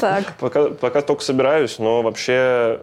[0.01, 0.33] Так.
[0.41, 2.81] Пока, пока только собираюсь, но вообще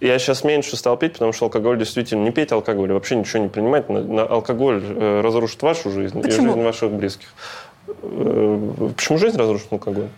[0.00, 2.22] я сейчас меньше стал пить, потому что алкоголь действительно...
[2.22, 3.88] Не пейте алкоголь, вообще ничего не принимать.
[3.88, 6.48] На, на алкоголь э, разрушит вашу жизнь Почему?
[6.48, 7.28] и жизнь ваших близких.
[8.02, 10.08] Э, почему жизнь разрушит алкоголь?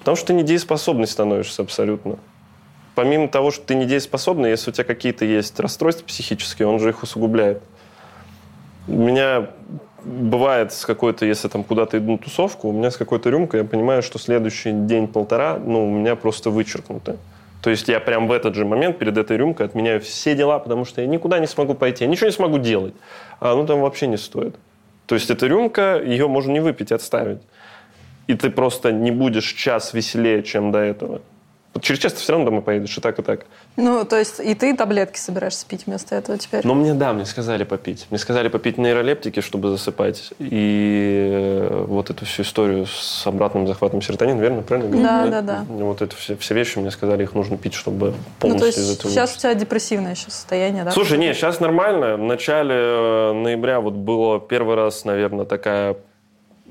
[0.00, 2.18] Потому что ты недееспособный становишься абсолютно.
[2.94, 7.02] Помимо того, что ты недееспособный, если у тебя какие-то есть расстройства психические, он же их
[7.02, 7.62] усугубляет.
[8.86, 9.50] У меня
[10.04, 13.66] бывает с какой-то, если там куда-то иду на тусовку, у меня с какой-то рюмкой, я
[13.66, 17.16] понимаю, что следующий день-полтора, ну, у меня просто вычеркнуто.
[17.62, 20.84] То есть я прям в этот же момент перед этой рюмкой отменяю все дела, потому
[20.84, 22.94] что я никуда не смогу пойти, я ничего не смогу делать.
[23.40, 24.56] А ну там вообще не стоит.
[25.06, 27.40] То есть эта рюмка, ее можно не выпить, отставить.
[28.26, 31.20] И ты просто не будешь час веселее, чем до этого.
[31.74, 33.46] Вот через час ты все равно домой поедешь, и так, и так.
[33.76, 36.66] Ну, то есть и ты таблетки собираешься пить вместо этого теперь?
[36.66, 38.06] Но мне, да, мне сказали попить.
[38.10, 40.32] Мне сказали попить нейролептики, чтобы засыпать.
[40.38, 44.62] И э, вот эту всю историю с обратным захватом серотонина, верно?
[44.62, 45.06] Правильно говорю?
[45.06, 45.66] Да, да, да.
[45.68, 48.88] Вот это все, все вещи мне сказали, их нужно пить, чтобы Ну, полностью то из
[48.88, 50.90] есть этого сейчас у тебя депрессивное еще состояние, да?
[50.90, 52.16] Слушай, не, сейчас нормально.
[52.16, 55.96] В начале э, ноября вот было первый раз, наверное, такая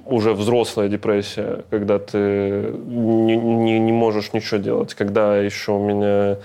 [0.09, 2.19] уже взрослая депрессия, когда ты
[2.87, 4.93] не, не- не можешь ничего делать.
[4.93, 6.37] Когда еще у меня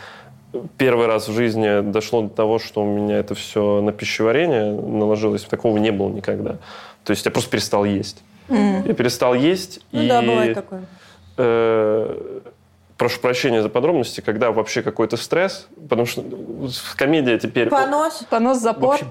[0.76, 5.42] первый раз в жизни дошло до того, что у меня это все на пищеварение наложилось.
[5.44, 6.56] Такого не было никогда.
[7.04, 8.22] То есть я просто перестал есть.
[8.48, 9.80] Я перестал есть.
[9.92, 10.82] Ну и, да, бывает такое.
[11.38, 12.40] э,
[12.98, 16.22] прошу прощения за подробности, когда вообще какой-то стресс, потому что
[16.96, 17.68] комедия теперь...
[17.68, 18.24] Понос.
[18.28, 18.90] Понос, запор.
[18.90, 19.06] Вообще,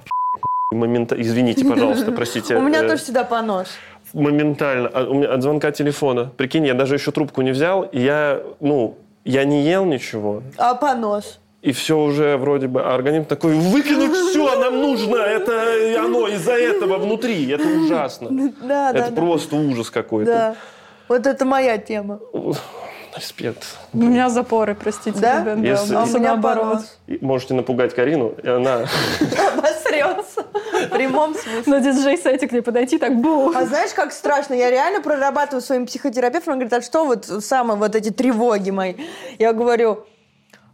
[0.72, 1.20] момента...
[1.20, 2.56] Извините, пожалуйста, простите.
[2.56, 3.68] У меня Э, тоже всегда понос.
[4.14, 4.90] Моментально.
[4.94, 6.32] А У меня от звонка телефона.
[6.38, 10.76] Прикинь, я даже еще трубку не взял, и я, ну, я не ел ничего, А
[10.76, 11.40] понос.
[11.62, 12.82] и все уже вроде бы...
[12.82, 18.30] А организм такой, выкинуть все, нам нужно, это оно из-за этого внутри, это ужасно.
[18.62, 19.22] Да, да, Это да.
[19.22, 20.32] просто ужас какой-то.
[20.32, 20.56] Да.
[21.08, 22.20] Вот это моя тема.
[23.16, 23.66] Респект.
[23.94, 25.42] У меня запоры, простите, Да?
[25.42, 25.58] ребят.
[25.60, 26.80] Если- А у меня наоборот.
[27.20, 28.86] Можете напугать Карину, и она...
[29.54, 30.46] Обосрется.
[30.86, 31.64] В прямом смысле.
[31.66, 33.52] На диджей-сете к ней подойти так бу.
[33.56, 34.54] А знаешь, как страшно?
[34.54, 36.54] Я реально прорабатываю своим психотерапевтом.
[36.54, 38.94] Он говорит, а что вот самые вот эти тревоги мои?
[39.38, 40.06] Я говорю,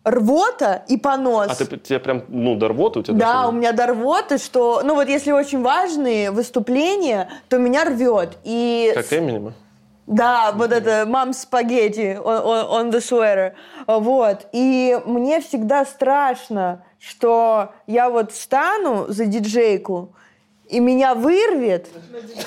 [0.03, 1.47] рвота и понос.
[1.49, 4.81] А ты, тебе прям, ну, до рвоты у тебя Да, у меня до рвоты, что,
[4.83, 8.37] ну вот если очень важные выступления, то меня рвет.
[8.43, 9.53] И Как Эминема?
[10.07, 13.51] Да, вот это мам спагетти on, on- on the sweater.
[13.87, 14.47] Вот.
[14.53, 20.13] И мне всегда страшно, что я вот встану за диджейку,
[20.69, 21.87] и меня вырвет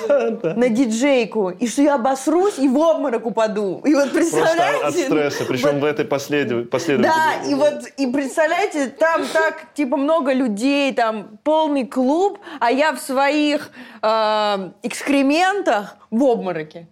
[0.09, 3.81] на диджейку, и что я обосрусь и в обморок упаду.
[3.85, 4.85] И вот Просто представляете?
[4.87, 6.70] от стресса, причем Вот в этой последовательности.
[6.70, 7.51] да, последовательности.
[7.51, 13.01] и вот, и представляете, там так, типа, много людей, там полный клуб, а я в
[13.01, 13.70] своих
[14.03, 16.88] э, экскрементах в обмороке.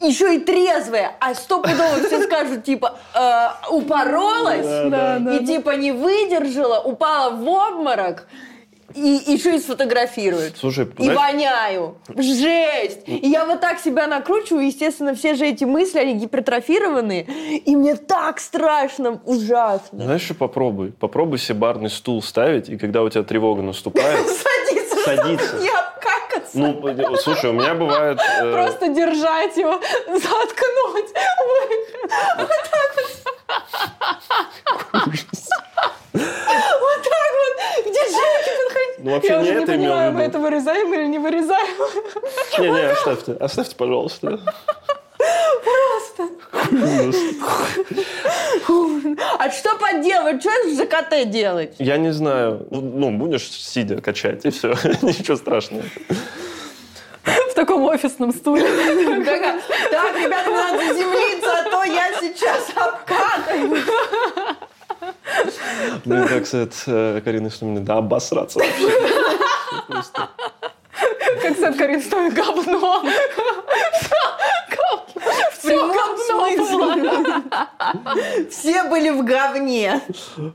[0.00, 5.46] Еще и трезвая, а стопудово все скажут, типа, э, упоролась, Да, да, и да.
[5.46, 8.28] типа не выдержала, упала в обморок,
[8.94, 10.56] и еще и сфотографируют.
[10.58, 11.96] Слушай, и знаешь- воняю.
[12.14, 13.00] Жесть!
[13.06, 17.22] И я вот так себя накручиваю, естественно, все же эти мысли, они гипертрофированные,
[17.58, 20.04] и мне так страшно, ужасно.
[20.04, 20.92] Знаешь, что попробуй?
[20.92, 25.56] Попробуй себе барный стул ставить, и когда у тебя тревога наступает, Садиться, Садиться.
[26.54, 27.10] Обкакаться.
[27.10, 28.18] ну, слушай, у меня бывает...
[28.20, 29.72] э, Просто держать его,
[30.06, 31.12] заткнуть.
[36.12, 38.98] Вот так вот, к диджейке подходить.
[38.98, 41.76] Ну, вообще Я уже не понимаю, мы это вырезаем или не вырезаем.
[42.58, 44.38] Не-не, оставьте, оставьте, пожалуйста.
[49.38, 50.40] А что поделать?
[50.40, 51.74] Что за КТ делать?
[51.78, 52.66] Я не знаю.
[52.70, 54.70] Ну, будешь сидя качать, и все.
[55.02, 55.84] Ничего страшного.
[57.24, 58.62] В таком офисном стуле.
[59.90, 63.78] Так, ребята, мне надо заземлиться, а то я сейчас обкакаю.
[66.04, 68.90] Блин, как сказать, э, Карина Штумина, да обосраться вообще.
[69.88, 70.28] Просто.
[71.42, 73.02] Как сказать, Карин, стоит говно.
[75.52, 77.10] В прямом смысле.
[78.50, 80.00] Все были в говне.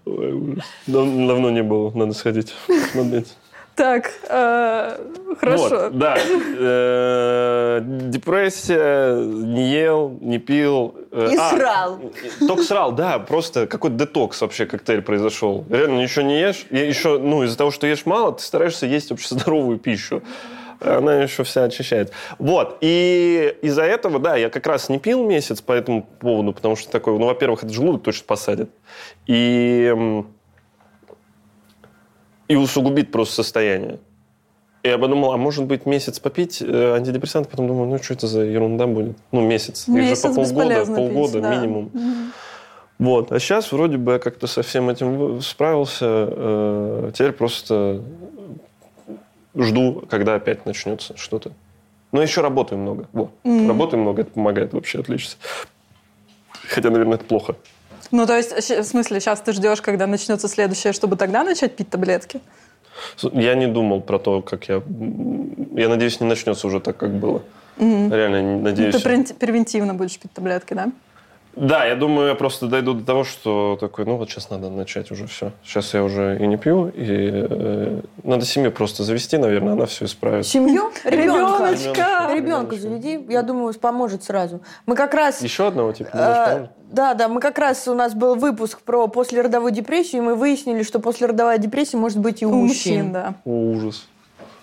[0.05, 0.65] Ой, ужас.
[0.87, 3.35] Дав- Давно не было, надо сходить, посмотреть.
[3.75, 4.97] Так, э,
[5.39, 5.69] хорошо.
[5.69, 6.17] Вот, да.
[6.59, 10.95] Э, Депрессия, не ел, не пил.
[11.11, 11.99] Э, И а, срал.
[12.47, 15.65] Только срал, да, просто какой-то детокс вообще коктейль произошел.
[15.69, 16.65] Реально ничего не ешь.
[16.69, 20.21] И еще, ну, из-за того, что ешь мало, ты стараешься есть вообще здоровую пищу.
[20.81, 22.11] Она еще вся очищает.
[22.39, 22.77] Вот.
[22.81, 26.91] И из-за этого, да, я как раз не пил месяц по этому поводу, потому что
[26.91, 28.69] такой, ну, во-первых, это желудок точно посадит.
[29.27, 30.23] И,
[32.51, 33.99] и усугубит просто состояние.
[34.83, 38.27] И я подумал, а может быть месяц попить э, антидепрессант, потом думаю, ну что это
[38.27, 39.15] за ерунда будет?
[39.31, 41.55] Ну месяц, Их же Месяц по полгода, пить, полгода да.
[41.55, 41.91] минимум.
[42.99, 46.05] Вот, а сейчас вроде бы я как-то со всем этим справился.
[46.05, 48.01] э, теперь просто
[49.55, 51.53] жду, когда опять начнется что-то.
[52.11, 53.07] Но еще работаю много.
[53.13, 55.39] Во, работаю много, это помогает вообще отлично.
[56.67, 57.55] Хотя, наверное, это плохо.
[58.09, 61.89] Ну, то есть, в смысле, сейчас ты ждешь, когда начнется следующее, чтобы тогда начать пить
[61.89, 62.41] таблетки?
[63.33, 64.81] Я не думал про то, как я...
[65.75, 67.41] Я надеюсь, не начнется уже так, как было.
[67.77, 68.95] Реально, не- Ну, надеюсь.
[68.95, 70.91] ты превен- превентивно будешь пить таблетки, да?
[71.55, 75.11] Да, я думаю, я просто дойду до того, что такой, ну вот сейчас надо начать
[75.11, 75.51] уже все.
[75.63, 80.05] Сейчас я уже и не пью, и э, надо семью просто завести, наверное, она все
[80.05, 80.47] исправит.
[80.47, 80.91] Семью?
[81.03, 81.71] Ребенка.
[81.73, 82.29] Ребеночка!
[82.33, 84.61] Ребенка заведи, я думаю, поможет сразу.
[84.85, 85.41] Мы как раз...
[85.41, 86.09] Еще одного типа?
[86.13, 90.35] э, да, да, мы как раз, у нас был выпуск про послеродовую депрессию, и мы
[90.35, 92.95] выяснили, что послеродовая депрессия может быть и у, У мужчин.
[92.95, 93.35] мужчин, да.
[93.45, 94.07] О, ужас.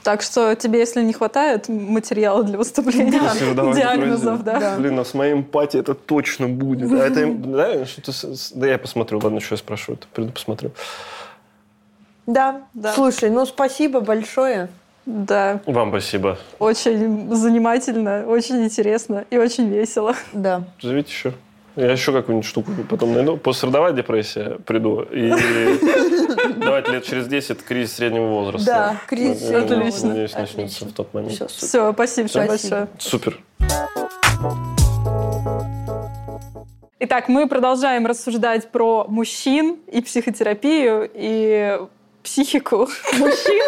[0.08, 4.60] Так что тебе, если не хватает материала для выступления, давай диагнозов, пройдем.
[4.60, 4.76] да.
[4.78, 6.90] Блин, а с моей эмпатией это точно будет.
[6.90, 8.12] А это, да, что-то
[8.54, 9.20] да, я посмотрю.
[9.22, 9.98] Ладно, что я спрашиваю.
[10.14, 10.70] Приду посмотрю.
[12.26, 12.62] Да.
[12.72, 12.94] Да.
[12.94, 14.70] Слушай, ну спасибо большое.
[15.04, 16.38] Да, Вам спасибо.
[16.58, 20.14] очень занимательно, очень интересно и очень весело.
[20.32, 20.62] Да.
[20.80, 21.34] Зовите еще.
[21.76, 23.36] Я еще какую-нибудь штуку потом найду.
[23.36, 25.02] Послеродовая депрессия приду.
[25.02, 25.30] И
[26.68, 28.66] давайте лет через 10 кризис среднего возраста.
[28.66, 30.06] Да, кризис Я среднего возраста.
[30.06, 30.86] Надеюсь, начнется Отлично.
[30.88, 31.50] в тот момент.
[31.50, 32.46] Все, спасибо Спасибо.
[32.46, 32.88] большое.
[32.98, 33.38] Супер.
[37.00, 41.78] Итак, мы продолжаем рассуждать про мужчин и психотерапию, и
[42.22, 43.64] психику мужчин.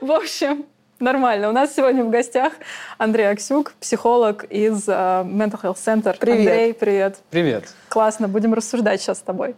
[0.00, 0.66] В общем,
[1.00, 1.48] нормально.
[1.48, 2.52] У нас сегодня в гостях
[2.98, 6.16] Андрей Аксюк, психолог из э, Mental Health Center.
[6.18, 6.38] Привет.
[6.38, 7.18] Андрей, привет.
[7.30, 7.74] Привет.
[7.88, 9.56] Классно, будем рассуждать сейчас с тобой.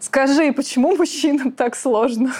[0.00, 2.32] Скажи, почему мужчинам так сложно?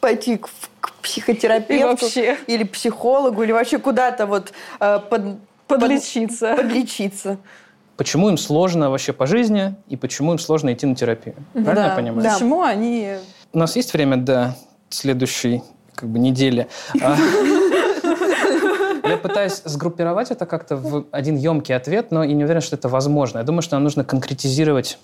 [0.00, 0.48] Пойти к,
[0.80, 2.36] к психотерапевту вообще.
[2.46, 6.54] или психологу, или вообще куда-то вот э, под- Подлечиться.
[6.56, 7.38] подлечиться.
[7.96, 11.34] Почему им сложно вообще по жизни и почему им сложно идти на терапию?
[11.52, 11.86] Правильно Да.
[11.90, 12.22] я понимаю?
[12.22, 12.32] Да.
[12.34, 13.14] Почему они...
[13.52, 14.56] У нас есть время до
[14.88, 15.62] следующей
[15.94, 16.66] как бы, недели.
[17.02, 17.16] А,
[19.08, 22.88] Я пытаюсь сгруппировать это как-то в один емкий ответ, но и не уверен, что это
[22.88, 23.38] возможно.
[23.38, 24.98] Я думаю, что нам нужно конкретизировать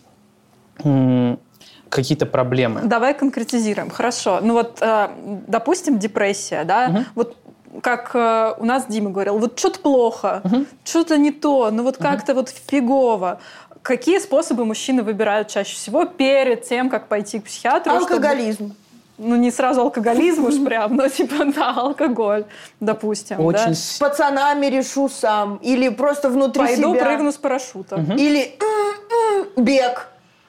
[1.91, 2.83] какие-то проблемы.
[2.85, 3.91] Давай конкретизируем.
[3.91, 4.41] Хорошо.
[4.43, 5.09] Ну вот, э,
[5.47, 6.89] допустим, депрессия, да?
[6.89, 7.05] Мгм.
[7.15, 7.37] Вот
[7.83, 10.67] как э, у нас Дима говорил, вот что-то плохо, Мгм.
[10.85, 13.41] что-то не то, ну вот как-то вот фигово.
[13.83, 17.93] Какие способы мужчины выбирают чаще всего перед тем, как пойти к психиатру?
[18.01, 18.75] чтобы- Алкоголизм.
[19.19, 22.45] ну, не сразу алкоголизм уж прям, но типа, да, алкоголь,
[22.81, 23.41] допустим.
[23.41, 23.75] Очень да.
[23.75, 25.57] С пацанами решу сам.
[25.57, 27.05] Или просто внутри Пойду себя.
[27.05, 27.97] прыгну с парашюта.
[28.17, 29.47] Или м-м,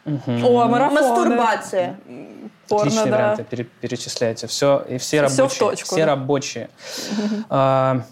[0.06, 0.46] бег.
[0.46, 1.02] О, марафоны.
[1.02, 2.00] Мастурбация.
[2.68, 3.18] Порно, Отличные да.
[3.18, 4.48] варианты пере- перечисляете.
[4.48, 5.48] Все, и все рабочие.
[5.48, 6.06] в точку, все да.
[6.06, 6.70] рабочие.
[7.50, 8.04] А,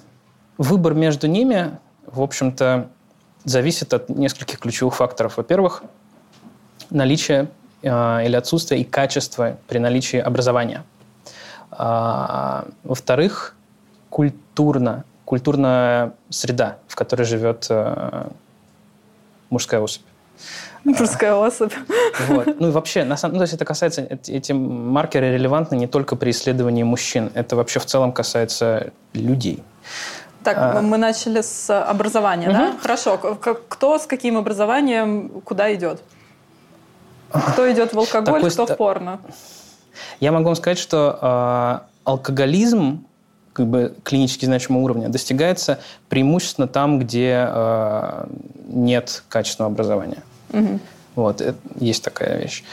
[0.57, 2.89] выбор между ними, в общем-то,
[3.43, 5.37] зависит от нескольких ключевых факторов.
[5.37, 5.83] Во-первых,
[6.89, 7.49] наличие
[7.83, 10.83] а, или отсутствие и качество при наличии образования.
[11.71, 13.55] А, во-вторых,
[14.09, 18.31] культурно, культурная среда, в которой живет а,
[19.49, 20.01] мужская особь.
[20.83, 21.73] Мужская особь.
[22.27, 22.59] Вот.
[22.59, 26.15] Ну и вообще, на самом ну, то есть это касается, эти, маркеры релевантны не только
[26.15, 29.63] при исследовании мужчин, это вообще в целом касается людей.
[30.43, 30.81] Так, А.
[30.81, 32.73] мы начали с образования, да?
[32.81, 33.17] Хорошо.
[33.17, 36.01] Кто с каким образованием куда идет?
[37.29, 39.19] Кто идет в алкоголь, Такой кто в порно?
[40.19, 43.05] Я могу вам сказать, что э, алкоголизм
[43.53, 45.79] как бы клинически значимого уровня достигается
[46.09, 48.27] преимущественно там, где э,
[48.67, 50.23] нет качественного образования.
[50.51, 50.79] Мгм.
[51.15, 52.63] Вот, это- есть такая вещь.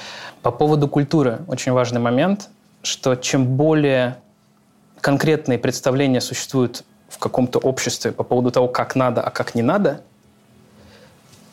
[0.42, 2.48] По поводу культуры очень важный момент,
[2.82, 4.16] что чем более
[5.00, 10.00] конкретные представления существуют в каком-то обществе по поводу того, как надо, а как не надо,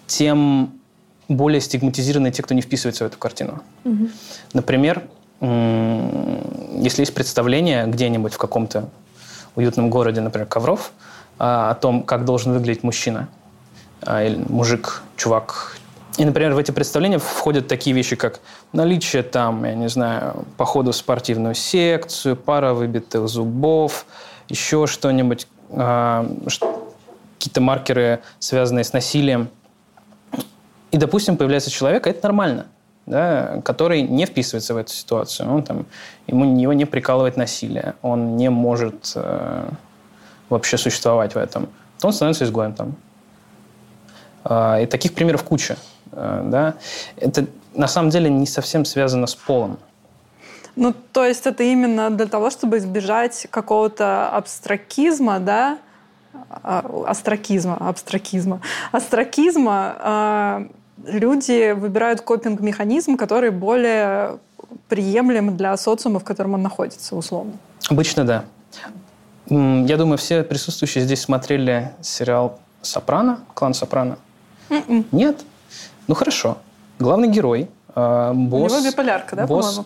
[0.07, 0.71] тем
[1.29, 3.61] более стигматизированы те, кто не вписывается в эту картину.
[4.53, 5.03] Например,
[5.39, 6.41] м,
[6.81, 8.89] если есть представление где-нибудь в каком-то
[9.55, 10.91] уютном городе, например, Ковров,
[11.39, 13.27] а, о том, как должен выглядеть мужчина,
[14.01, 15.77] а, или мужик, чувак.
[16.21, 18.41] И, например, в эти представления входят такие вещи, как
[18.73, 24.05] наличие там, я не знаю, похода в спортивную секцию, пара выбитых зубов,
[24.47, 26.31] еще что-нибудь, а,
[27.39, 29.49] какие-то маркеры, связанные с насилием.
[30.91, 32.67] И, допустим, появляется человек, а это нормально,
[33.07, 35.51] да, который не вписывается в эту ситуацию.
[35.51, 35.87] Он там,
[36.27, 39.69] ему, его не прикалывает насилие, он не может э,
[40.49, 41.67] вообще существовать в этом.
[41.99, 42.95] То он становится изгоем там.
[44.43, 45.77] А, И таких примеров куча.
[46.11, 46.73] Э, Да?
[47.17, 49.77] Это на самом деле не совсем связано с полом.
[50.75, 55.77] Ну, то есть это именно для того, чтобы избежать какого-то абстракизма, да?
[56.33, 58.61] А, Астракизма, абстракизма.
[58.91, 60.67] Астракизма а,
[61.05, 64.39] люди выбирают копинг-механизм, который более
[64.87, 67.53] приемлем для социума, в котором он находится, условно.
[67.89, 68.45] Обычно да.
[69.49, 74.17] Я думаю, все присутствующие здесь смотрели сериал «Сопрано», «Клан Сопрано».
[74.69, 75.05] М-м.
[75.11, 75.41] Нет?
[76.11, 76.57] Ну хорошо.
[76.99, 78.73] Главный герой, э, У босс...
[78.73, 79.85] него биполярка, да, босс- по-моему?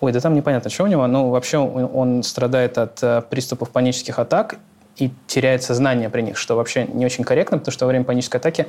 [0.00, 1.06] Ой, да там непонятно, что у него.
[1.06, 4.56] Но вообще он, страдает от э, приступов панических атак
[4.96, 8.40] и теряет сознание при них, что вообще не очень корректно, потому что во время панической
[8.40, 8.66] атаки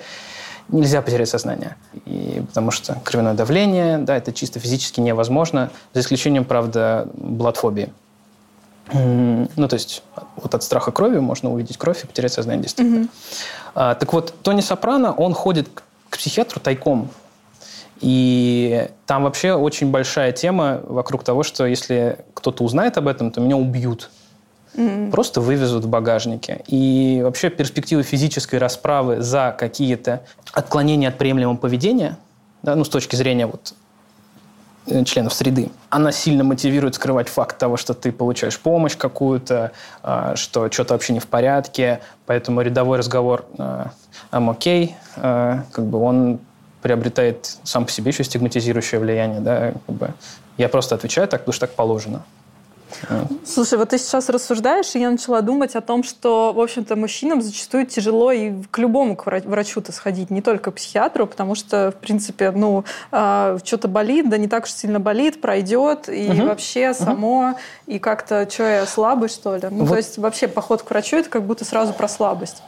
[0.67, 1.77] нельзя потерять сознание.
[2.05, 7.93] И потому что кровяное давление, да, это чисто физически невозможно, за исключением, правда, блатфобии.
[8.91, 10.03] Ну, то есть
[10.35, 13.07] вот от страха крови можно увидеть кровь и потерять сознание действительно.
[13.73, 15.83] А, так вот, Тони Сопрано, он ходит к,
[16.13, 17.09] к психиатру тайком.
[17.99, 23.41] И там вообще очень большая тема вокруг того, что если кто-то узнает об этом, то
[23.41, 24.11] меня убьют.
[25.11, 26.63] Просто вывезут в багажнике.
[26.67, 32.17] И вообще перспективы физической расправы за какие-то отклонения от приемлемого поведения,
[32.61, 33.73] да, ну, с точки зрения вот,
[35.05, 39.71] членов среды, она сильно мотивирует скрывать факт того, что ты получаешь помощь какую-то,
[40.01, 42.01] а, что что-то вообще не в порядке.
[42.25, 43.91] Поэтому рядовой разговор а,
[44.31, 46.39] «I'm okay», а, как бы он
[46.81, 49.39] приобретает сам по себе еще стигматизирующее влияние.
[49.39, 49.71] Да?
[49.87, 50.13] Как бы
[50.57, 52.23] я просто отвечаю так, потому что так положено.
[53.45, 57.41] Слушай, вот ты сейчас рассуждаешь, и я начала думать о том, что, в общем-то, мужчинам
[57.41, 61.91] зачастую тяжело и к любому к вра- врачу-то сходить, не только к психиатру, потому что,
[61.91, 66.47] в принципе, ну, а, что-то болит, да не так уж сильно болит, пройдет, и Мгм.
[66.47, 67.55] вообще само,
[67.87, 69.67] и как-то, что я слабый, что ли?
[69.69, 69.89] Ну, Вот.
[69.89, 72.61] то есть вообще поход к врачу– это как будто сразу про слабость.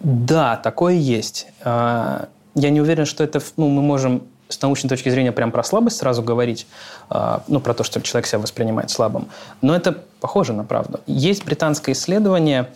[0.00, 1.46] Да, такое есть.
[1.64, 2.28] А,
[2.58, 5.98] Я не уверен, что это, ну, мы можем с научной точки зрения прям про слабость
[5.98, 6.66] сразу говорить,
[7.08, 9.28] а, ну, про то, что человек себя воспринимает слабым.
[9.60, 11.00] Но это похоже на правду.
[11.06, 12.68] Есть британское исследование,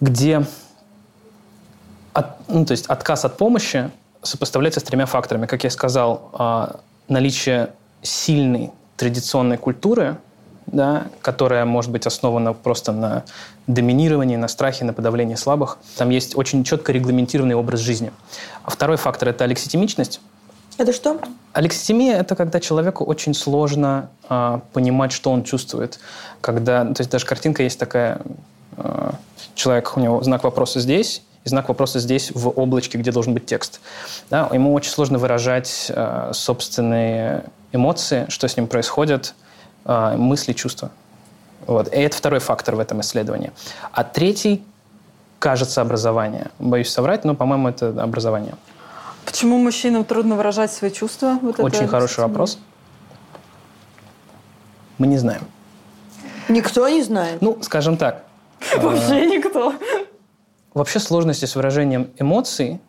[0.00, 0.44] где
[2.12, 3.90] от- ну, то есть отказ от помощи
[4.22, 5.46] сопоставляется с тремя факторами.
[5.46, 7.70] Как я сказал, а, наличие
[8.02, 10.18] сильной традиционной культуры,
[10.66, 13.24] да, которая может быть основана просто на
[13.66, 15.78] доминировании, на страхе, на подавлении слабых.
[15.96, 18.12] Там есть очень четко регламентированный образ жизни.
[18.64, 20.20] А второй фактор– это алекситимичность.
[20.78, 21.20] Это что?
[21.52, 25.98] Алекситимия– это когда человеку очень сложно э, понимать, что он чувствует.
[26.40, 28.20] Когда, то есть даже картинка есть такая,
[28.76, 29.10] э,
[29.54, 33.46] человек, у него знак вопроса здесь, и знак вопроса здесь в облачке, где должен быть
[33.46, 33.80] текст.
[34.30, 39.34] Да, ему очень сложно выражать э, собственные эмоции, что с ним происходит,
[39.84, 40.90] э, мысли, чувства.
[41.66, 41.92] Вот.
[41.92, 43.52] И это второй фактор в этом исследовании.
[43.92, 44.64] А третий,
[45.38, 46.50] кажется, образование.
[46.58, 48.54] Боюсь соврать, но, по-моему, это образование.
[49.24, 51.38] Почему мужчинам трудно выражать свои чувства?
[51.42, 52.58] Вот Очень хороший вопрос.
[54.98, 55.42] Мы не знаем.
[56.48, 57.40] Никто не знает?
[57.40, 58.24] Ну, скажем так.
[58.76, 59.74] Вообще никто.
[60.74, 62.80] Вообще сложности с выражением эмоций,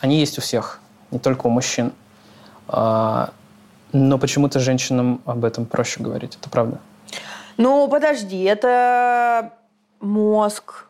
[0.00, 0.80] они есть у всех,
[1.10, 1.92] не только у мужчин.
[2.68, 3.30] А,
[3.92, 6.36] но почему-то женщинам об этом проще говорить.
[6.40, 6.78] Это правда.
[7.56, 9.52] Ну, подожди, это
[10.00, 10.86] мозг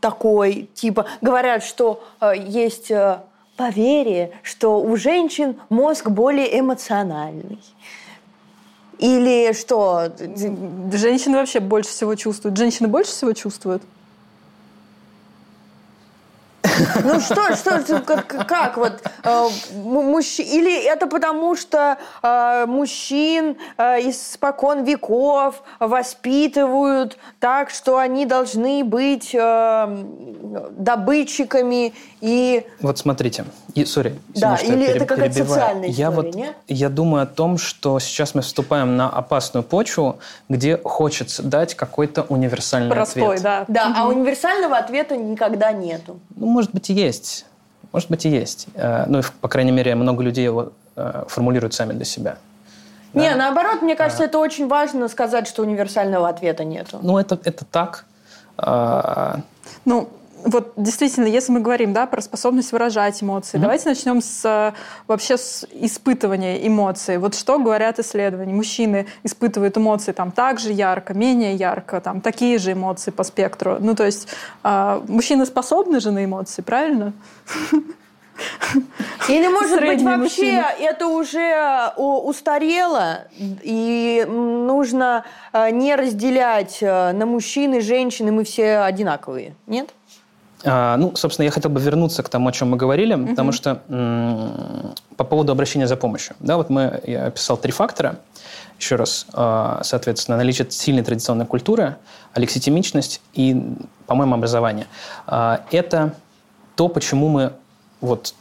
[0.00, 3.20] такой, типа, говорят, что э, есть э,
[3.58, 7.58] поверье, что у женщин мозг более эмоциональный.
[8.98, 10.12] Или что?
[10.92, 12.56] Женщины вообще больше всего чувствуют.
[12.56, 13.82] Женщины больше всего чувствуют?
[17.04, 20.40] Ну что, что, как, как вот э, мужч...
[20.40, 29.34] или это потому, что э, мужчин э, испокон веков воспитывают так, что они должны быть
[29.34, 30.04] э,
[30.70, 32.64] добытчиками и...
[32.80, 33.44] Вот смотрите,
[33.74, 36.56] и, sorry, да, или это какая-то социальная я история, вот, нет?
[36.66, 42.22] Я думаю о том, что сейчас мы вступаем на опасную почву, где хочется дать какой-то
[42.22, 43.42] универсальный Простой, ответ.
[43.42, 43.64] да.
[43.68, 43.94] Да, угу.
[43.96, 46.18] а универсального ответа никогда нету.
[46.34, 47.46] Ну, может быть, и есть.
[47.92, 48.66] Может быть, и есть.
[48.74, 52.38] Э, ну, по крайней мере, много людей его э, формулируют сами для себя.
[53.14, 53.20] Да?
[53.20, 54.26] Не, наоборот, мне кажется, а.
[54.26, 56.98] это очень важно сказать, что универсального ответа нету.
[57.02, 58.04] Ну, это, это так.
[58.58, 59.40] А...
[59.84, 60.08] Ну,
[60.44, 63.62] вот действительно, если мы говорим да, про способность выражать эмоции, mm-hmm.
[63.62, 64.74] давайте начнем с
[65.06, 67.18] вообще с испытывания эмоций.
[67.18, 68.54] Вот что говорят исследования?
[68.54, 73.76] Мужчины испытывают эмоции там так же ярко, менее ярко, там такие же эмоции по спектру.
[73.80, 74.28] Ну то есть
[74.64, 77.12] э, мужчины способны же на эмоции, правильно?
[79.28, 80.66] Или, может быть, вообще мужчина.
[80.78, 88.44] это уже устарело, и нужно э, не разделять э, на мужчин и женщин, и мы
[88.44, 89.90] все одинаковые, нет?
[90.64, 93.28] А, ну, собственно, я хотел бы вернуться к тому, о чем мы говорили, угу.
[93.28, 93.80] потому что
[95.16, 96.36] по поводу обращения за помощью.
[96.40, 98.16] Да, вот мы, я описал три фактора.
[98.78, 101.96] Еще раз, э, соответственно, наличие сильной традиционной культуры,
[102.32, 103.60] алекситимичность и,
[104.06, 104.86] по-моему, образование.
[105.26, 106.14] Э, это
[106.76, 107.52] то, почему мы
[108.00, 108.34] вот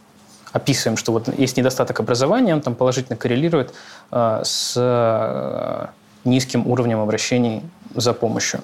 [0.52, 3.74] описываем, что вот есть недостаток образования, он там положительно коррелирует
[4.12, 5.86] с э,
[6.24, 7.64] низким уровнем обращений
[7.96, 8.62] за помощью.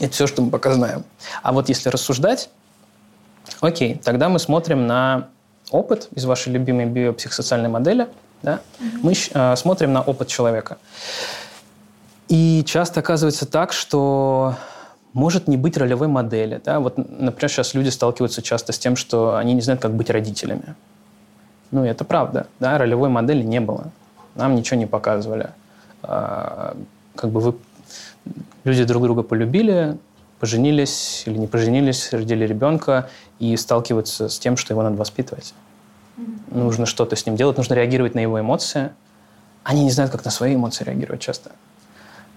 [0.00, 1.04] Это все, что мы пока знаем.
[1.42, 2.50] А вот если рассуждать,
[3.60, 5.28] окей, тогда мы смотрим на
[5.70, 8.08] опыт из вашей любимой биопсихосоциальной модели.
[8.42, 8.60] Да?
[8.80, 8.98] Mm-hmm.
[9.02, 10.78] Мы э, смотрим на опыт человека.
[12.28, 14.54] И часто оказывается так, что
[15.12, 16.60] может не быть ролевой модели.
[16.64, 16.80] Да?
[16.80, 20.74] Вот, например, сейчас люди сталкиваются часто с тем, что они не знают, как быть родителями.
[21.70, 22.46] Ну, это правда.
[22.60, 22.78] Да?
[22.78, 23.90] Ролевой модели не было.
[24.34, 25.50] Нам ничего не показывали.
[26.02, 26.76] А,
[27.16, 27.54] как бы вы
[28.64, 29.98] люди друг друга полюбили,
[30.40, 35.54] поженились или не поженились, родили ребенка и сталкиваются с тем, что его надо воспитывать.
[36.16, 36.58] Mm-hmm.
[36.58, 38.90] Нужно что-то с ним делать, нужно реагировать на его эмоции.
[39.64, 41.52] Они не знают, как на свои эмоции реагировать часто.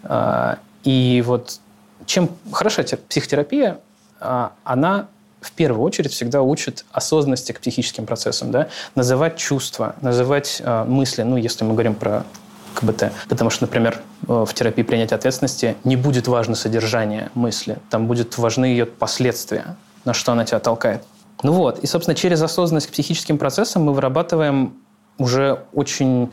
[0.04, 1.60] А, и вот
[2.06, 3.80] чем хороша психотерапия,
[4.20, 5.08] а, она
[5.42, 8.70] в первую очередь всегда учит осознанности к психическим процессам, да?
[8.94, 12.26] называть чувства, называть э, мысли, ну, если мы говорим про
[12.74, 13.12] КБТ.
[13.30, 18.38] Потому что, например, э, в терапии принятия ответственности не будет важно содержание мысли, там будет
[18.38, 21.04] важны ее последствия, на что она тебя толкает.
[21.44, 24.74] Ну вот, и, собственно, через осознанность к психическим процессам мы вырабатываем
[25.18, 26.32] уже очень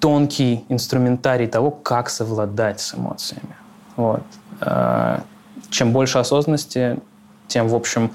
[0.00, 3.56] тонкий инструментарий того, как совладать с эмоциями.
[3.96, 4.22] Вот.
[4.60, 5.20] Э,
[5.70, 6.98] чем больше осознанности,
[7.48, 8.10] тем, в общем,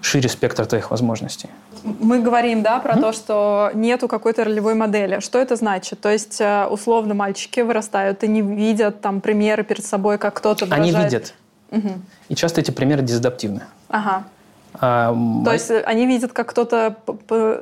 [0.00, 1.50] шире спектр твоих возможностей
[1.84, 3.00] мы говорим, да, про mm-hmm.
[3.00, 5.20] то, что нету какой-то ролевой модели.
[5.20, 6.00] Что это значит?
[6.00, 10.66] То есть, э, условно, мальчики вырастают и не видят там примеры перед собой, как кто-то
[10.66, 10.94] выражает...
[10.94, 11.34] Они видят.
[11.70, 11.88] Угу.
[12.28, 13.62] И часто эти примеры дезадаптивны.
[13.88, 14.24] Ага.
[14.74, 15.14] А,
[15.44, 16.96] То есть э, они видят, как кто-то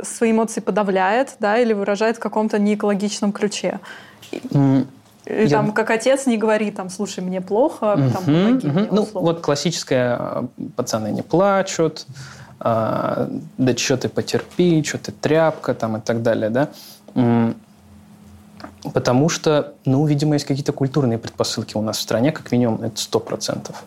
[0.03, 3.81] свои эмоции подавляет, да, или выражает в каком-то неэкологичном ключе.
[4.33, 4.87] Mm.
[5.29, 5.59] И Я...
[5.59, 8.73] там, как отец не говорит, там, слушай, мне плохо, uh-huh, там, помоги uh-huh.
[8.73, 10.43] мне, Ну, вот классическое, э,
[10.75, 12.07] пацаны не плачут,
[12.61, 16.69] а, да что ты потерпи, что ты тряпка там и так далее, да.
[18.93, 23.01] Потому что, ну, видимо, есть какие-то культурные предпосылки у нас в стране, как минимум, это
[23.01, 23.85] сто процентов.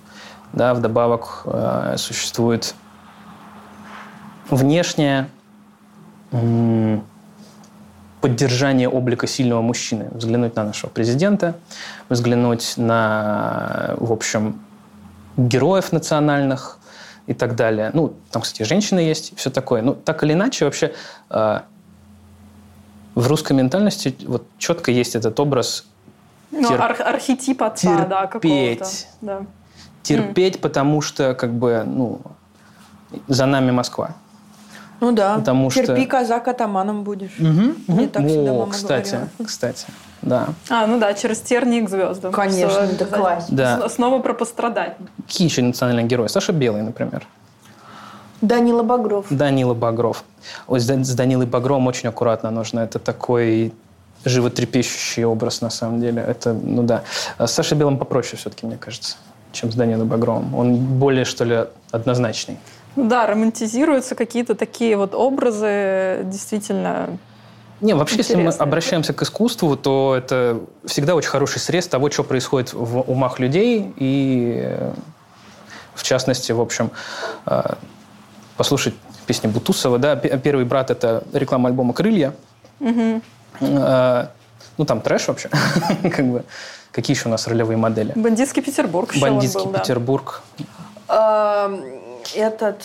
[0.54, 2.76] Да, вдобавок э, существует
[4.50, 5.30] внешняя
[8.22, 10.08] поддержание облика сильного мужчины.
[10.12, 11.56] Взглянуть на нашего президента,
[12.10, 14.62] взглянуть на, в общем,
[15.36, 16.78] героев национальных
[17.28, 17.92] и так далее.
[17.94, 19.82] Ну, там, кстати, женщины есть, все такое.
[19.82, 20.94] Ну, так или иначе, вообще
[21.30, 21.60] э,
[23.16, 25.86] в русской ментальности вот четко есть этот образ
[26.52, 28.42] Ну, ар- архетип отца, да, какого-то.
[28.42, 29.08] терпеть.
[29.22, 29.46] Да.
[30.04, 32.22] терпеть, потому что как бы, ну,
[33.28, 34.12] за нами Москва.
[35.02, 35.36] Ну да.
[35.36, 37.38] Потому что- Терпи, казак, атаманом будешь.
[37.40, 39.30] Мне так всегда мама кстати, говорила.
[39.46, 39.86] кстати,
[40.22, 40.48] да.
[40.70, 42.32] А, ну да, через тернии к звездам.
[42.32, 43.18] Конечно, это обязательно.
[43.18, 43.56] классика.
[43.56, 43.90] Да.
[43.90, 44.96] Снова про пострадать.
[45.28, 46.28] Какие еще национальные герои?
[46.28, 47.28] Саша Белый, например.
[48.42, 49.26] Данила Багров.
[49.30, 50.24] Данила Багров.
[50.68, 50.86] Ой, с
[51.16, 52.80] Данилой Багровым очень аккуратно нужно.
[52.82, 53.74] Это такой
[54.26, 56.22] животрепещущий образ, на самом деле.
[56.28, 57.04] Это, ну да.
[57.38, 59.18] А с Сашей Белым попроще все-таки, мне кажется,
[59.52, 60.56] чем с Данилой Багровым.
[60.56, 62.58] Он более, что ли, однозначный.
[62.96, 67.18] Ну да, романтизируются какие-то такие вот образы, действительно.
[67.80, 68.64] Не, вообще, если мы Интересно.
[68.64, 73.92] обращаемся к искусству, то это всегда очень хороший срез того, что происходит в умах людей.
[73.96, 74.78] И,
[75.96, 76.92] в частности, в общем,
[77.48, 77.62] э,
[78.56, 78.94] послушать
[79.26, 79.98] песни Бутусова.
[79.98, 80.16] Да?
[80.16, 82.34] Первый брат– это реклама альбома «Крылья».
[82.80, 84.28] Э,
[84.78, 85.50] Ну, там трэш вообще.
[86.04, 86.44] как бы.
[86.92, 88.12] Какие еще у нас ролевые модели?
[88.16, 89.80] Бандитский Петербург Бандитский был, да.
[89.80, 90.42] Петербург.
[91.08, 91.84] Эм,
[92.36, 92.84] Этот...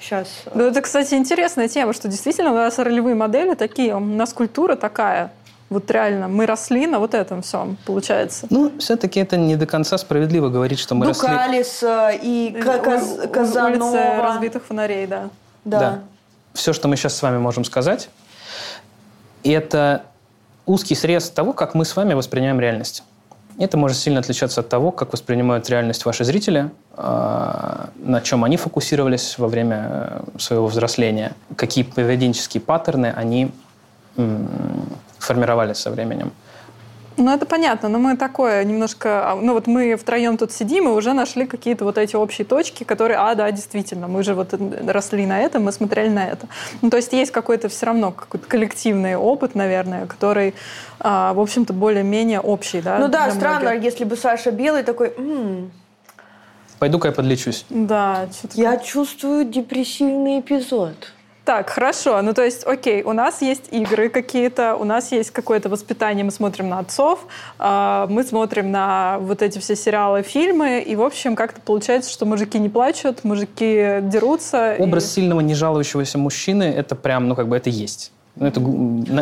[0.00, 0.28] Сейчас.
[0.54, 4.76] Ну, это, кстати, интересная тема, что действительно у нас ролевые модели такие, у нас культура
[4.76, 5.32] такая.
[5.70, 8.46] Вот реально, мы росли на вот этом всем, получается.
[8.50, 11.26] Ну, все-таки это не до конца справедливо говорить, что мы росли...
[11.26, 13.84] Дукалис э, и Ка- Каз- Казанова.
[13.86, 15.30] Улицы разбитых фонарей, да.
[15.64, 16.00] Да.
[16.52, 18.10] Все, что мы сейчас с вами можем сказать,
[19.42, 20.02] это
[20.66, 23.04] узкий срез того, как мы с вами воспринимаем реальность.
[23.58, 28.56] Это может сильно отличаться от того, как воспринимают реальность ваши зрители, а, на чем они
[28.56, 33.52] фокусировались во время э, своего взросления, какие поведенческие паттерны они
[35.18, 36.32] формировали со временем.
[37.16, 39.30] Ну, это понятно, но мы такое немножко...
[39.32, 42.82] а, Ну, вот мы втроем тут сидим и уже нашли какие-то вот эти общие точки,
[42.82, 44.52] которые, а, да, действительно, мы же вот
[44.86, 46.48] росли на этом, мы смотрели на это.
[46.82, 50.54] Ну, то есть есть какой-то все равно какой-то коллективный опыт, наверное, который,
[50.98, 52.98] а, в общем-то, более-менее общий, да?
[52.98, 53.84] Ну да, странно, многих.
[53.84, 55.70] если бы Саша Белый такой, «М,
[56.80, 57.64] Пойду-ка я подлечусь.
[57.70, 58.60] Да, что-то...
[58.60, 61.13] я чувствую депрессивный эпизод.
[61.44, 62.22] Так, хорошо.
[62.22, 66.30] Ну, то есть, окей, у нас есть игры какие-то, у нас есть какое-то воспитание, мы
[66.30, 67.26] смотрим на отцов,
[67.58, 72.24] а, мы смотрим на вот эти все сериалы, фильмы, и, в общем, как-то получается, что
[72.24, 74.74] мужики не плачут, мужики дерутся.
[74.74, 78.10] и- Образ сильного, не жалующегося мужчины, это прям, ну, как бы это есть.
[78.36, 78.60] Ну, это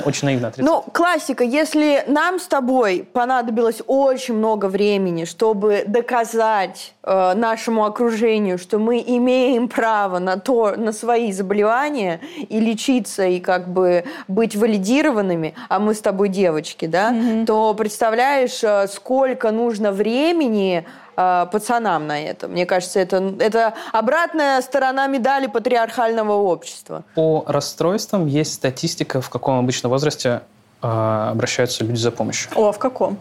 [0.07, 0.65] очень наивно отрицать.
[0.65, 1.45] Ну, классика.
[1.45, 9.05] Если нам с тобой понадобилось очень много времени, чтобы доказать э, нашему окружению, что мы
[9.07, 15.79] имеем право на то, на свои заболевания и лечиться и как бы быть валидированными, а
[15.79, 17.15] мы с тобой девочки, да,
[17.47, 20.87] то представляешь, э, сколько нужно времени
[21.23, 22.49] э, пацанам на это.
[22.49, 27.05] Мне кажется, это, это обратная сторона медали патриархального общества.
[27.15, 30.43] По расстройствам есть статистика, в каком обычно возрасте
[30.83, 32.51] э, обращаются люди за помощью.
[32.55, 33.19] О, а в каком?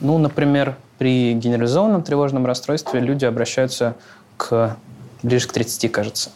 [0.00, 3.94] Ну, например, при генерализованном тревожном расстройстве люди обращаются
[4.36, 4.76] к
[5.22, 6.30] ближе к 30, кажется.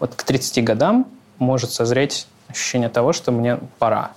[0.00, 1.06] Вот к 30 годам
[1.38, 4.12] может созреть ощущение того, что мне пора.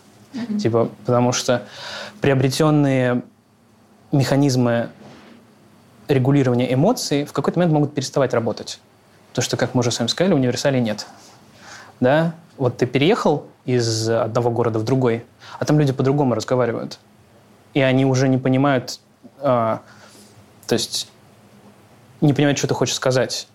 [0.59, 1.63] Типа, потому что
[2.22, 3.24] приобретенные
[4.11, 4.89] механизмы
[6.14, 8.80] регулирования эмоций в какой-то момент могут переставать работать.
[9.34, 11.07] То, что, как мы уже с вами сказали, универсалей нет.
[11.99, 12.34] Да?
[12.57, 15.26] Вот ты переехал из одного города в другой,
[15.59, 16.99] а там люди по-другому разговаривают.
[17.74, 18.99] И они уже не понимают,
[19.39, 19.82] а,
[20.68, 21.09] то есть
[22.20, 23.47] не понимают, что ты хочешь сказать.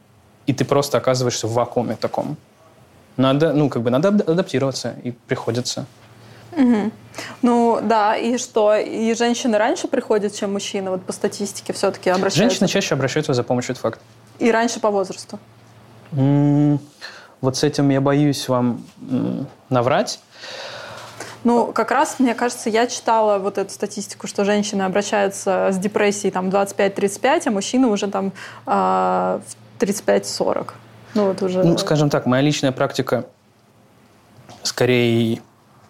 [0.46, 2.36] И ты просто оказываешься в вакууме таком.
[3.16, 5.86] Надо, ну, как бы надо ад- адаптироваться, и приходится.
[7.42, 8.76] Ну, да, и что?
[8.76, 12.38] И женщины раньше приходят, чем мужчины, вот по статистике все-таки обращаются?
[12.38, 14.00] Женщины чаще обращаются за помощью, это факт.
[14.38, 15.38] И раньше по возрасту?
[16.12, 16.78] М,
[17.42, 20.20] Вот с этим я боюсь вам м, наврать.
[21.44, 26.32] Ну, как раз, мне кажется, я читала вот эту статистику, что женщины обращаются с депрессией
[26.32, 28.32] там 25-35, а мужчины уже там
[28.66, 29.40] а,
[29.78, 30.72] в 35-40.
[31.14, 31.62] Ну, вот уже...
[31.62, 33.26] Ну, скажем так, моя личная практика
[34.62, 35.40] скорее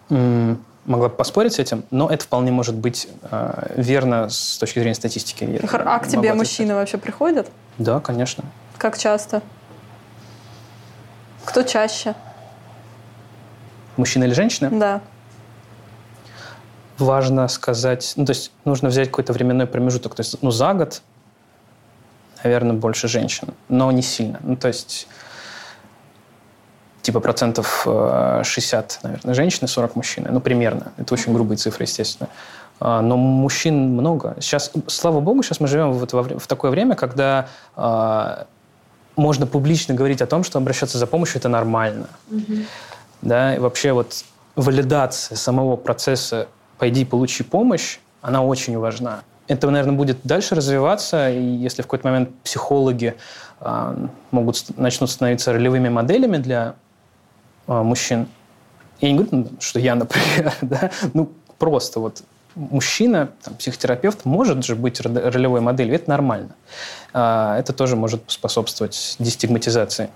[0.09, 4.95] могла бы поспорить с этим, но это вполне может быть э, верно с точки зрения
[4.95, 5.43] статистики.
[5.43, 7.49] Я А к тебе мужчины вообще приходят?
[7.77, 8.45] Да, конечно.
[8.77, 9.41] Как часто?
[11.45, 12.15] Кто чаще?
[13.97, 14.69] Мужчина или женщина?
[14.71, 15.01] Да.
[16.97, 20.15] Важно сказать, ну, то есть нужно взять какой-то временной промежуток.
[20.15, 21.01] То есть, ну, за год,
[22.43, 24.39] наверное, больше женщин, но не сильно.
[24.41, 25.07] Ну, то есть
[27.07, 30.29] типа процентов э, 60, наверное, женщины, 40 мужчины.
[30.29, 30.91] Ну, примерно.
[30.97, 32.27] Это очень грубые цифры, естественно.
[32.81, 34.35] А, Но мужчин много.
[34.41, 37.47] Сейчас, слава богу, сейчас мы живем вот во в такое время, когда
[37.77, 38.45] а,
[39.15, 42.07] можно публично говорить о том, что обращаться за помощью– это нормально.
[43.21, 44.25] Да, и вообще вот
[44.57, 46.47] валидация самого процесса
[46.77, 49.21] «пойди получи помощь», она очень важна.
[49.47, 53.15] Это, наверное, будет дальше развиваться, и если в какой-то момент психологи
[53.61, 53.95] а,
[54.31, 56.75] могут начнут становиться ролевыми моделями для
[57.67, 58.27] мужчин,
[59.01, 62.23] я не говорю, ну, что я, например, да, ну просто вот
[62.55, 66.49] мужчина, там, психотерапевт может же быть ро- ролевой моделью, это нормально.
[67.13, 70.09] А, Это тоже может способствовать дестигматизации.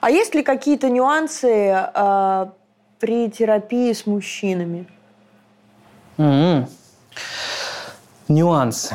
[0.00, 2.46] А есть ли какие-то нюансы э,
[3.00, 4.86] при терапии с мужчинами?
[6.18, 6.68] М-м.
[8.28, 8.94] Нюансы.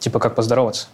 [0.00, 0.88] Типа как поздороваться.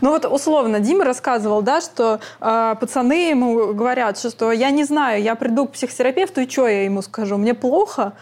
[0.00, 5.22] Ну вот условно Дима рассказывал, да, что э, пацаны ему говорят, что, я не знаю,
[5.22, 8.12] я приду к психотерапевту и что я ему скажу, мне плохо.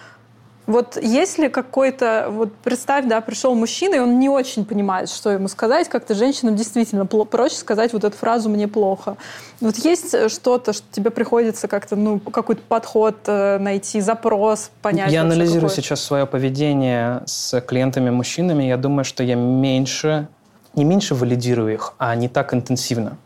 [0.66, 5.48] Вот если какой-то, вот представь, да, пришел мужчина, и он не очень понимает, что ему
[5.48, 9.16] сказать, как-то женщинам действительно проще сказать вот эту фразу «мне плохо».
[9.60, 15.12] Вот есть что-то, что тебе приходится как-то, ну, какой-то подход э, найти, запрос понять?
[15.12, 18.64] я анализирую сейчас свое поведение с клиентами-мужчинами.
[18.64, 20.28] Я думаю, что я меньше,
[20.76, 23.16] не меньше валидирую их, а не так интенсивно.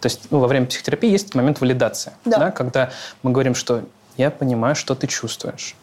[0.00, 2.50] То есть ну, во время психотерапии есть момент валидации, Да.
[2.50, 2.90] когда
[3.22, 3.82] мы говорим, что
[4.16, 5.74] я понимаю, что ты чувствуешь.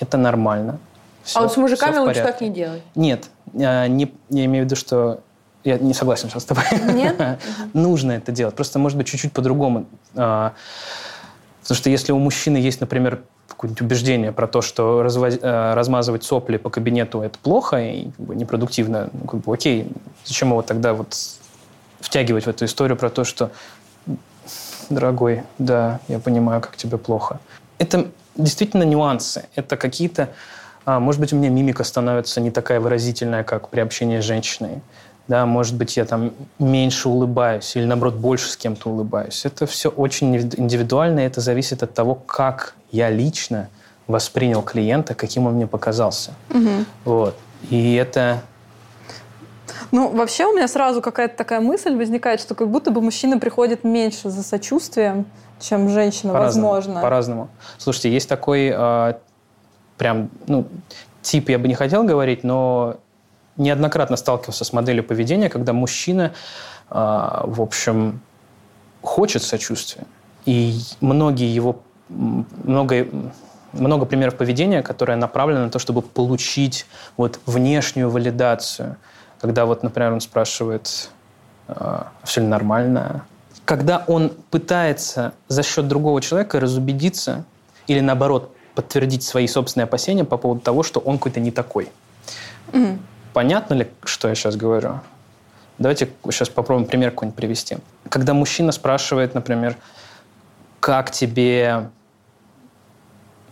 [0.00, 0.78] Это нормально.
[1.22, 2.82] Всё- а вот с мужиками лучше так не делать.
[2.94, 5.20] Нет, я, не, я имею в виду, что
[5.64, 6.64] я не согласен сейчас с тобой.
[6.92, 7.38] Нет?
[7.72, 8.56] Нужно это делать.
[8.56, 9.86] Просто, может быть, чуть-чуть по-другому.
[10.16, 10.52] А,
[11.62, 13.22] Потому что если у мужчины есть, например,
[13.52, 18.26] какое-нибудь убеждение про то, что развоз- э, размазывать сопли по кабинету это плохо и как
[18.26, 19.88] бы, непродуктивно, ну, как бы, окей,
[20.24, 21.16] зачем его тогда вот
[22.00, 23.50] втягивать в эту историю про то, что
[24.90, 27.38] дорогой, да, я понимаю, как тебе плохо.
[27.78, 29.44] Это действительно нюансы.
[29.54, 30.30] Это какие-то...
[30.84, 34.82] а, может быть, у меня мимика становится не такая выразительная, как при общении с женщиной.
[35.32, 39.46] Да, может быть, я там меньше улыбаюсь или, наоборот, больше с кем-то улыбаюсь.
[39.46, 43.70] Это все очень индивиду- индивидуально, и это зависит от того, как я лично
[44.06, 46.32] воспринял клиента, каким он мне показался.
[47.06, 47.34] Вот.
[47.70, 48.42] И это...
[49.90, 53.84] Ну, вообще у меня сразу какая-то такая мысль возникает, что как будто бы мужчина приходит
[53.84, 55.24] меньше за сочувствием,
[55.58, 57.00] чем женщина, По-разному, возможно.
[57.00, 57.48] По-разному.
[57.78, 59.14] Слушайте, есть такой э,
[59.96, 60.66] прям, ну,
[61.22, 62.98] тип я бы не хотел говорить, но
[63.56, 66.32] неоднократно сталкивался с моделью поведения, когда мужчина,
[66.90, 68.20] э, в общем,
[69.02, 70.04] хочет сочувствия.
[70.46, 73.06] И многие его, много,
[73.72, 76.86] много примеров поведения, которое направлено на то, чтобы получить
[77.16, 78.96] вот внешнюю валидацию.
[79.40, 81.10] Когда вот, например, он спрашивает,
[81.68, 83.24] э, все ли нормально,
[83.64, 87.44] когда он пытается за счет другого человека разубедиться
[87.86, 91.90] или, наоборот, подтвердить свои собственные опасения по поводу того, что он какой-то не такой.
[93.32, 95.00] Понятно ли, что я сейчас говорю?
[95.78, 97.78] Давайте сейчас попробуем пример какой-нибудь привести.
[98.08, 99.76] Когда мужчина спрашивает, например,
[100.80, 101.88] как тебе,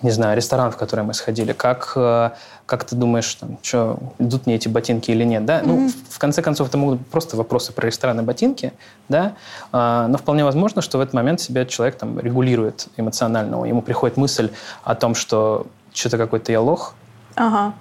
[0.02, 2.30] не знаю, ресторан, в который мы сходили, как, э,
[2.66, 5.62] как ты думаешь, там, что, идут мне эти ботинки или нет, да?
[5.64, 8.74] Ну, в- конце концов, это могут быть просто вопросы про рестораны, ботинки,
[9.08, 9.34] да?
[9.72, 13.64] А, но вполне возможно, что в этот момент себя человек там регулирует эмоционально.
[13.64, 14.50] Ему приходит мысль
[14.84, 16.94] о том, что что-то какой-то я лох,
[17.36, 17.72] Ага.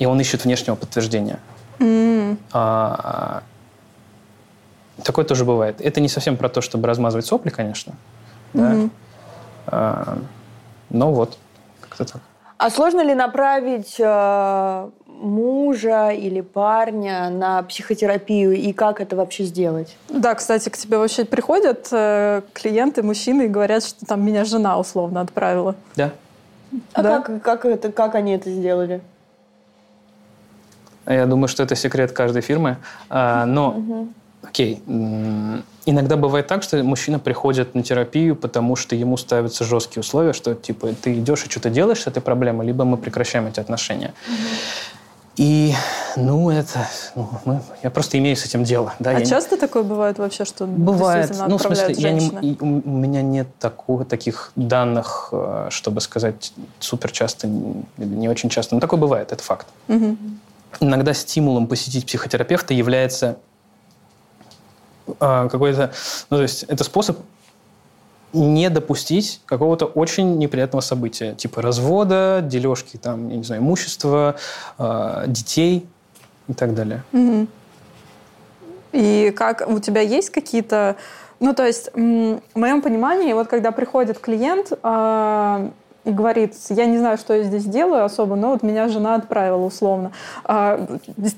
[0.00, 1.38] И он ищет внешнего подтверждения.
[1.78, 2.38] М.
[2.52, 3.42] А,
[5.04, 5.80] такое тоже бывает.
[5.80, 7.92] Это не совсем про то, чтобы размазывать сопли, конечно.
[8.54, 8.70] Да?
[8.70, 8.90] Мгм.
[9.66, 10.18] А,
[10.88, 11.38] но вот,
[11.82, 12.22] как-то так.
[12.56, 19.96] А сложно ли направить э, мужа или парня на психотерапию и как это вообще сделать?
[20.08, 24.78] Да, кстати, к тебе вообще приходят э, клиенты, мужчины, и говорят, что там меня жена
[24.78, 25.74] условно отправила.
[25.96, 26.10] Да.
[26.94, 27.20] А Да.
[27.20, 29.00] как, как, это, как они это сделали?
[31.06, 32.76] Я думаю, что это секрет каждой фирмы.
[33.08, 34.06] А, но,
[34.42, 34.82] окей,
[35.86, 40.54] иногда бывает так, что мужчина приходит на терапию, потому что ему ставятся жесткие условия, что
[40.54, 44.12] типа ты идешь и что-то делаешь с этой проблемой, либо мы прекращаем эти отношения.
[45.36, 45.72] И,
[46.16, 46.86] ну, это...
[47.14, 48.92] ну, мы- я просто имею с этим дело.
[48.98, 51.34] Да, а я не- часто такое бывает вообще, что Бывает.
[51.48, 57.10] Ну, в смысле, я не, у меня нет такого, таких данных, э, чтобы сказать супер
[57.10, 58.74] часто или не очень часто.
[58.74, 59.66] Но такое бывает, это факт.
[59.88, 60.18] Мгм.
[60.78, 63.38] Иногда стимулом посетить психотерапевта является
[65.08, 65.92] э, какой-то...
[66.30, 67.18] Ну, то есть это способ
[68.32, 74.36] не допустить какого-то очень неприятного события, типа развода, дележки, там, я не знаю, имущества,
[74.78, 75.88] э, детей
[76.48, 77.02] и так далее.
[77.12, 77.48] Мгм.
[78.92, 80.96] И как у тебя есть какие-то
[81.42, 85.70] Ну, то есть, в моем понимании, вот когда приходит клиент а,
[86.04, 89.64] и говорит, я не знаю, что я здесь делаю особо, но вот меня жена отправила
[89.64, 90.12] условно.
[90.44, 90.86] А,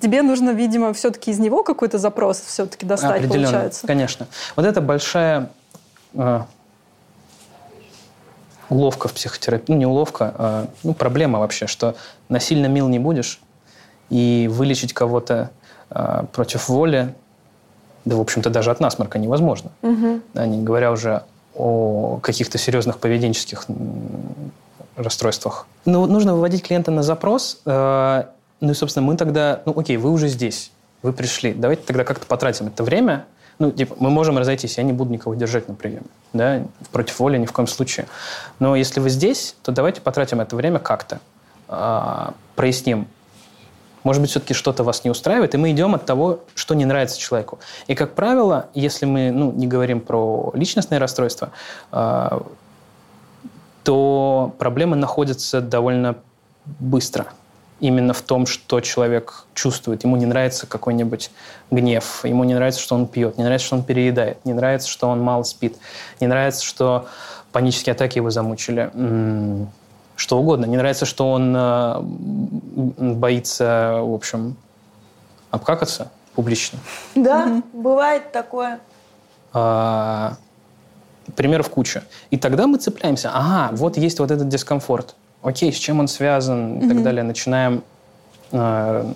[0.01, 3.87] тебе нужно, видимо, все-таки из него какой-то запрос все-таки достать, Определенно, получается.
[3.87, 4.27] конечно.
[4.55, 5.51] Вот это большая
[6.15, 6.41] э,
[8.69, 9.73] уловка в психотерапии.
[9.73, 11.97] Ну, не уловка, а ну, проблема вообще, что
[12.29, 13.41] насильно мил не будешь,
[14.11, 15.51] и вылечить кого-то
[15.91, 17.15] э, против воли,
[18.05, 19.71] да, в общем-то, даже от насморка невозможно.
[20.35, 21.23] Да, не говоря уже
[21.55, 23.67] о каких-то серьезных поведенческих
[24.97, 25.67] расстройствах.
[25.85, 27.61] Ну, нужно выводить клиента на запрос.
[27.65, 28.25] э,
[28.61, 29.63] ну и, собственно, мы тогда...
[29.67, 30.71] Ну, окей, вы уже здесь,
[31.03, 31.53] вы пришли.
[31.53, 33.27] Давайте тогда как-то потратим это время.
[33.59, 36.07] Ну, типа, мы можем разойтись, я не буду никого держать на приеме.
[36.33, 36.63] Да?
[36.91, 38.07] Против воли ни в коем случае.
[38.59, 41.21] Но если вы здесь, то давайте потратим это время как-то.
[41.69, 43.07] А, проясним,
[44.05, 47.19] может быть, все-таки что-то вас не устраивает, и мы идем от того, что не нравится
[47.19, 47.59] человеку.
[47.87, 51.51] И, как правило, если мы ну, не говорим про личностные расстройства,
[51.91, 52.43] а,
[53.85, 56.17] то проблемы находятся довольно
[56.65, 57.27] быстро.
[57.81, 60.05] Именно в том, что человек чувствует.
[60.05, 61.33] Ему не нравится какой-нибудь
[61.73, 65.09] гнев, ему не нравится, что он пьет, не нравится, что он переедает, не нравится, что
[65.09, 65.77] он мало спит,
[66.21, 67.09] не нравится, что
[67.51, 68.91] панические атаки его замучили.
[68.95, 69.69] М,
[70.23, 70.67] Что угодно.
[70.67, 74.57] Не нравится, что он э, боится, в общем,
[75.51, 76.79] обкакаться публично.
[77.17, 78.79] Да, бывает такое.
[79.53, 80.37] А,
[81.35, 82.05] примеров куча.
[82.31, 83.33] И тогда мы цепляемся.
[83.35, 85.17] Ага, вот есть вот этот дискомфорт.
[85.43, 87.25] Окей, с чем он связан и так далее.
[87.25, 87.83] Начинаем,
[88.53, 89.13] а,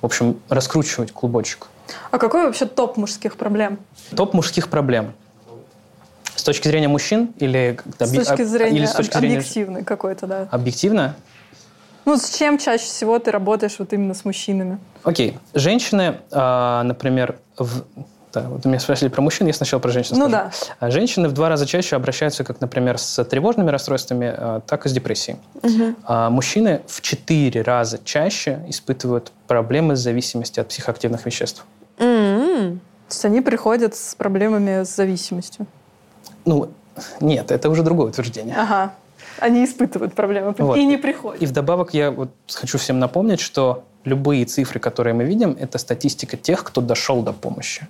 [0.00, 1.66] в общем, раскручивать клубочек.
[2.10, 3.78] А какой вообще топ мужских проблем?
[4.16, 5.12] Топ мужских проблем.
[6.36, 10.26] С точки зрения мужчин или С точки об- зрения или с точки зрения объективной какой-то,
[10.26, 10.48] да.
[10.50, 11.14] объективно?
[12.04, 14.78] Ну, с чем чаще всего ты работаешь вот именно с мужчинами?
[15.04, 17.84] Окей, женщины, а, например, в-
[18.32, 20.50] да, вот меня спросили про мужчин, я сначала про женщин Ну скажу.
[20.50, 20.50] да.
[20.80, 24.88] А Женщины в два раза чаще обращаются, как, например, с тревожными расстройствами, а, так и
[24.88, 25.38] с депрессией.
[26.04, 31.64] А Мужчины в четыре раза чаще испытывают проблемы с зависимостью от психоактивных веществ.
[31.98, 32.80] М-м.
[33.08, 35.66] То есть они приходят с проблемами с зависимостью.
[36.44, 36.70] Ну,
[37.20, 38.54] нет, это уже другое утверждение.
[38.56, 38.94] Ага.
[39.40, 40.76] Они испытывают проблемы Вот.
[40.76, 41.42] и не приходят.
[41.42, 46.36] И вдобавок я вот хочу всем напомнить, что любые цифры, которые мы видим, это статистика
[46.36, 47.86] тех, кто дошел до помощи.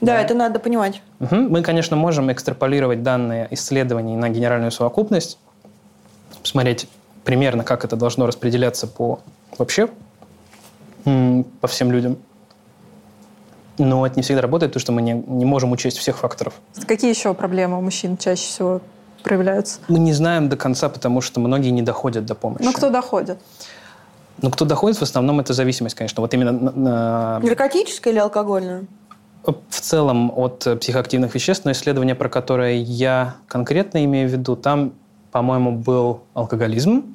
[0.00, 1.02] Да, это надо понимать.
[1.18, 1.50] Мгм.
[1.50, 5.38] Мы, конечно, можем экстраполировать данные исследований на генеральную совокупность,
[6.42, 6.88] посмотреть
[7.24, 9.20] примерно, как это должно распределяться по
[9.56, 9.88] вообще
[11.04, 12.16] по всем людям.
[13.78, 16.54] Но это не всегда работает, потому что мы не, не можем учесть всех факторов.
[16.86, 18.80] Какие еще проблемы у мужчин чаще всего
[19.22, 19.80] проявляются?
[19.88, 22.62] Мы не знаем до конца, потому что многие не доходят до помощи.
[22.62, 23.38] Ну, кто доходит?
[24.42, 26.20] Ну, кто доходит, в основном это зависимость, конечно.
[26.20, 28.84] Вот именно на- на- Наркотическое или алкогольное?
[29.68, 34.56] в целом от э, психоактивных веществ, но исследование, про которое я конкретно имею в виду,
[34.56, 34.94] там,
[35.32, 37.14] по-моему, был алкоголизм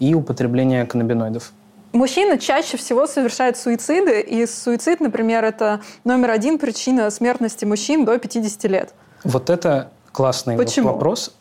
[0.00, 1.52] и употребление каннабиноидов.
[1.92, 8.18] Мужчины чаще всего совершают суициды, и суицид, например, это номер один причина смертности мужчин до
[8.18, 8.94] 50 лет.
[9.24, 10.88] Вот это классный Почему?
[10.92, 11.34] вопрос.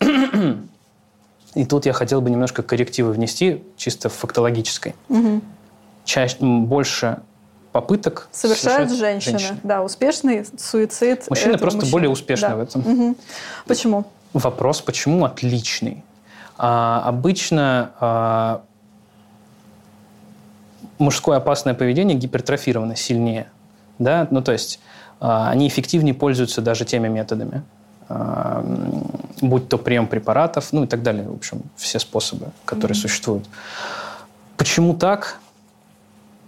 [1.56, 4.96] И тут я хотел бы немножко коррективы внести, чисто фактологической.
[6.06, 7.20] Чаще, м, больше
[7.74, 9.40] попыток Совершают женщины.
[9.64, 11.30] Да, успешный суицид.
[11.30, 11.92] Мужчины просто мужчины.
[11.92, 12.56] более успешны Да.
[12.56, 12.82] в этом.
[12.82, 13.16] Мгм.
[13.66, 14.06] Почему?
[14.34, 16.04] Вопрос, почему отличный?
[16.58, 18.62] А, обычно а,
[21.00, 23.48] мужское опасное поведение гипертрофировано сильнее.
[24.00, 24.28] Да?
[24.32, 24.80] Ну, то есть
[25.20, 27.64] а, они эффективнее пользуются даже теми методами.
[28.10, 28.64] А,
[29.42, 31.28] будь то прием препаратов, ну и так далее.
[31.28, 33.46] В общем, все способы, которые существуют.
[34.56, 35.40] Почему так?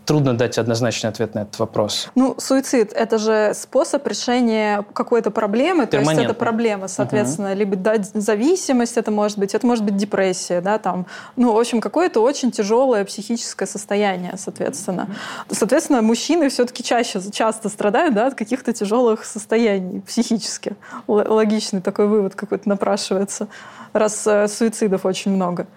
[0.09, 2.09] Трудно дать однозначный ответ на этот вопрос.
[2.15, 8.07] Ну, суицид– это же способ решения какой-то проблемы, то есть это проблема, соответственно, либо дать
[8.15, 11.05] зависимость, это может быть, это может быть депрессия, да, там,
[11.35, 15.09] ну, в общем, какое-то очень тяжелое психическое состояние, соответственно.
[15.51, 20.75] Соответственно, мужчины все-таки чаще, часто страдают, да, от каких-то тяжелых состояний психически.
[21.07, 23.47] Л- логичный такой вывод какой-то напрашивается,
[23.93, 25.67] раз э, суицидов очень много.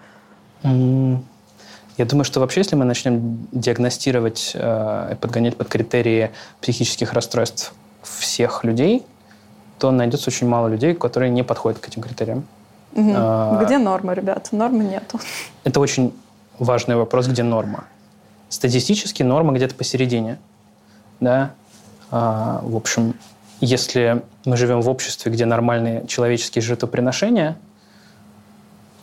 [1.97, 7.73] Я думаю, что вообще, если мы начнем диагностировать э, и подгонять под критерии психических расстройств
[8.01, 9.05] всех людей,
[9.77, 12.45] то найдется очень мало людей, которые не подходят к этим критериям.
[12.93, 13.13] Мгм.
[13.15, 13.63] А.
[13.63, 14.55] Где норма, ребята?
[14.55, 15.19] Нормы нету.
[15.63, 16.13] Это очень
[16.57, 17.85] важный вопрос, где норма.
[18.49, 20.37] Статистически норма где-то посередине.
[21.19, 21.51] Да?
[22.11, 23.15] А, в общем,
[23.59, 27.57] если мы живем в обществе, где нормальные человеческие жертвоприношения,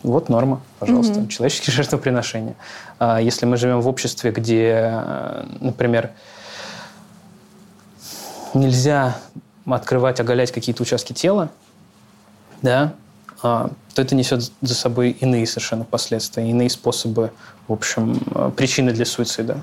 [0.03, 2.55] вот норма, пожалуйста, человеческие жертвоприношения.
[2.99, 6.11] А если мы живем в обществе, где, э, например,
[8.53, 9.17] нельзя
[9.65, 11.49] открывать, оголять какие-то участки тела,
[12.61, 12.93] да,
[13.43, 17.31] а, то это несет за собой иные совершенно последствия, иные способы,
[17.67, 19.61] в общем, а, причины для суицида.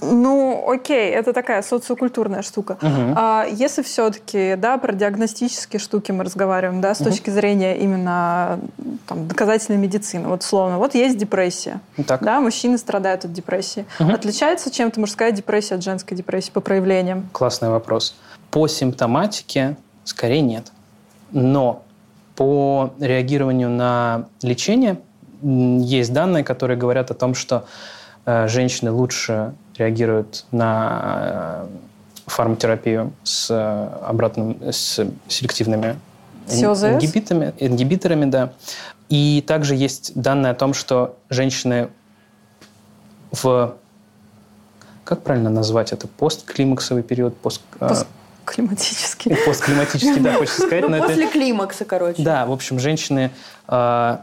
[0.00, 2.78] Ну, окей, это такая социокультурная штука.
[2.80, 3.14] Мгм.
[3.16, 7.10] А если все-таки, да, про диагностические штуки мы разговариваем, да, с Мгм.
[7.10, 8.60] точки зрения именно
[9.06, 12.22] там, доказательной медицины, вот условно, вот есть депрессия, Так.
[12.22, 13.86] да, мужчины страдают от депрессии.
[13.98, 14.14] Мгм.
[14.14, 17.28] Отличается чем-то мужская депрессия от женской депрессии по проявлениям?
[17.32, 18.14] Классный вопрос.
[18.50, 20.72] По симптоматике скорее нет.
[21.32, 21.82] Но
[22.36, 24.98] по реагированию на лечение
[25.42, 27.66] есть данные, которые говорят о том, что
[28.26, 31.66] э, женщины лучше реагируют на э,
[32.26, 35.96] фармотерапию с э, обратным, с селективными
[36.48, 38.52] ингибитами, ингибиторами, да.
[39.08, 41.88] И также есть данные о том, что женщины
[43.32, 43.74] в
[45.04, 46.08] как правильно назвать это?
[46.08, 47.90] Постклимаксовый период, пост, э,
[48.46, 49.36] Климатический.
[49.46, 50.80] постклиматический, да, хочется сказать.
[50.82, 52.22] Ну, но это- после климакса, короче.
[52.22, 53.30] да, в общем, женщины
[53.68, 54.18] э,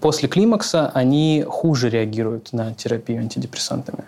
[0.00, 4.04] после климакса, они хуже реагируют на терапию антидепрессантами.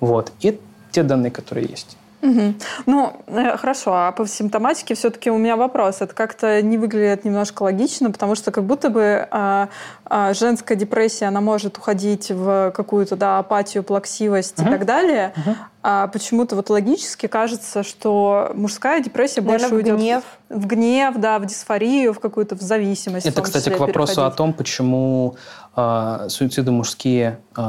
[0.00, 0.32] Вот.
[0.40, 0.58] И
[0.90, 1.96] те данные, которые есть.
[2.22, 2.54] Мгм.
[2.86, 5.96] Ну, э, хорошо, а по симптоматике все-таки у меня вопрос.
[6.00, 9.68] Это как-то не выглядит немножко логично, потому что как будто бы а,
[10.04, 14.70] а, женская депрессия, она может уходить в какую-то да, апатию, плаксивость и Мгм.
[14.70, 15.32] так далее.
[15.36, 15.56] Мгм.
[15.82, 20.22] А почему-то вот логически кажется, что мужская депрессия Наверное, больше в уйдет гнев.
[20.48, 23.26] в гнев, да, в дисфорию, в какую-то в зависимость.
[23.26, 24.36] в Это, том кстати, к вопросу о переходить.
[24.36, 25.34] том, почему
[25.76, 27.60] э, суициды мужские, э,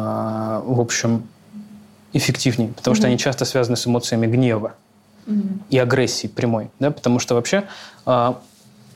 [0.64, 1.24] в общем,
[2.14, 2.70] эффективнее.
[2.74, 3.10] Потому что Мгм.
[3.12, 4.74] они часто связаны с эмоциями гнева
[5.70, 6.70] и агрессии прямой.
[6.80, 6.92] Да?
[6.92, 7.64] Потому что вообще
[8.06, 8.34] э,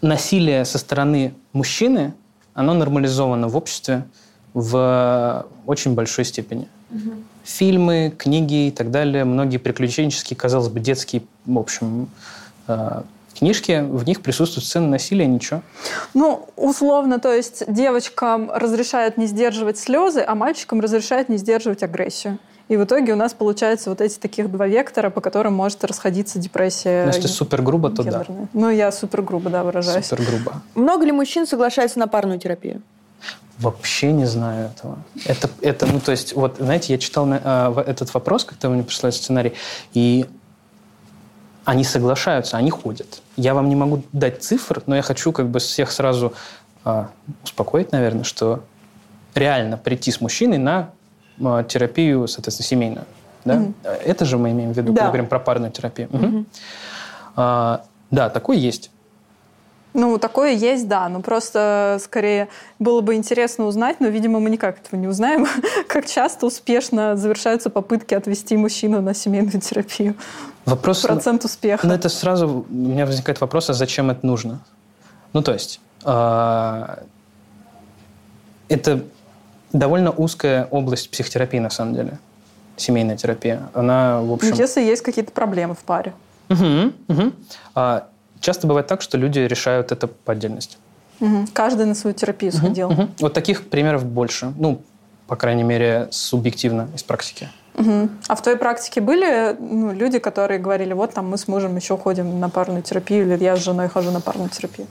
[0.01, 2.13] насилие со стороны мужчины,
[2.53, 4.03] оно нормализовано в обществе
[4.53, 6.68] в очень большой степени.
[7.43, 12.09] Фильмы, книги и так далее, многие приключенческие, казалось бы, детские, в общем,
[12.68, 13.01] э,
[13.38, 15.61] книжки, в них присутствуют сцены насилия, ничего.
[16.13, 22.38] Ну, условно, то есть девочкам разрешают не сдерживать слезы, а мальчикам разрешают не сдерживать агрессию.
[22.70, 26.38] И в итоге у нас получается вот эти таких два вектора, по которым может расходиться
[26.38, 27.05] депрессия.
[27.05, 28.26] Но если супер грубо, то да.
[28.53, 30.05] Ну, я супер грубо, да, выражаюсь.
[30.05, 30.61] Супер грубо.
[30.76, 32.82] Много ли мужчин соглашается на парную терапию?
[33.57, 34.97] Вообще не знаю этого.
[35.26, 38.84] Это, это ну, то есть, вот, знаете, я читал в- этот вопрос, когда вы мне
[38.84, 39.53] прислали сценарий,
[39.93, 40.26] и
[41.65, 43.22] они соглашаются, они ходят.
[43.36, 46.34] Я вам не могу дать цифр, но я хочу как бы всех сразу
[46.86, 47.09] а,
[47.43, 48.61] успокоить, наверное, что
[49.36, 50.91] реально прийти с мужчиной на
[51.68, 53.06] терапию, соответственно, семейную.
[53.46, 53.56] Да?
[53.56, 53.76] Мгм.
[53.84, 55.00] Это же мы имеем в виду, Да.
[55.00, 56.10] когда говорим про парную терапию.
[56.12, 56.46] Мгм.
[57.36, 58.92] А, да, такой есть.
[59.94, 61.10] Ну, такое есть, да.
[61.10, 65.48] Но просто скорее было бы интересно узнать, но, видимо, мы никак этого не узнаем,
[65.88, 70.16] как часто успешно завершаются попытки отвести мужчину на семейную терапию.
[70.66, 71.02] Вопрос...
[71.02, 71.88] Процент успеха.
[71.88, 74.60] Ну, это сразу у меня возникает вопрос, а зачем это нужно?
[75.34, 77.00] Ну, то есть, а,
[78.70, 79.04] это
[79.78, 82.19] довольно узкая область психотерапии, на самом деле.
[82.75, 83.69] Семейная терапия.
[83.73, 84.51] Она, в общем...
[84.51, 86.13] Ну, если есть какие-то проблемы в паре.
[86.49, 87.34] Мгм, мгм.
[87.73, 88.07] А,
[88.39, 90.78] часто бывает так, что люди решают это по отдельности.
[91.19, 91.47] Мгм.
[91.53, 92.89] Каждый на свою терапию сходил.
[92.89, 93.11] Мгм.
[93.19, 94.53] Вот таких примеров больше.
[94.57, 94.82] Ну,
[95.28, 97.49] по крайней мере, субъективно из практики.
[97.73, 98.09] Мгм.
[98.28, 101.97] А в твоей практике были ну, люди, которые говорили, вот там мы с мужем еще
[101.97, 104.88] ходим на парную терапию, или я с женой хожу на парную терапию?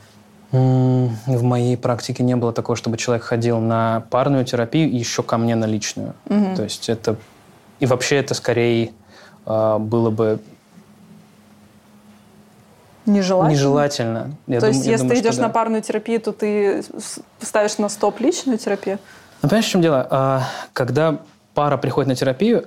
[0.53, 5.39] В моей практике не было такого, чтобы человек ходил на парную терапию и еще ко
[5.39, 6.15] мне на личную.
[6.29, 6.55] Мгм.
[6.57, 7.17] То есть это...
[7.81, 8.93] И вообще это скорее
[9.45, 10.41] а, было бы
[13.07, 13.53] Нежелательно?
[13.53, 14.31] нежелательно.
[14.47, 15.43] Я То дум- есть, я если думаю, ты идешь да.
[15.43, 16.83] на парную терапию, то ты
[17.41, 18.99] ставишь на стоп личную терапию?
[19.43, 20.07] Ну, понимаешь, в чем дело?
[20.11, 20.43] А,
[20.73, 21.19] Когда
[21.55, 22.65] пара приходит на терапию,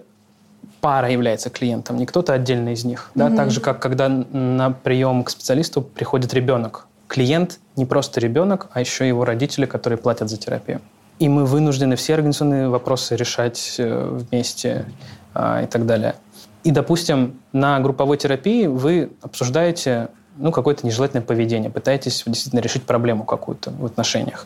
[0.80, 3.12] пара является клиентом, не кто-то отдельно из них.
[3.16, 3.30] Да?
[3.36, 6.86] Так же, как когда на прием к специалисту приходит ребенок.
[7.10, 10.80] Клиент не просто ребенок, а еще его родители, которые платят за терапию.
[11.18, 14.86] И мы вынуждены все организационные вопросы решать э, вместе
[15.34, 16.16] а, и так далее.
[16.64, 23.24] И, допустим, на групповой терапии вы обсуждаете ну, какое-то нежелательное поведение, пытаетесь действительно решить проблему
[23.24, 24.46] какую-то в отношениях.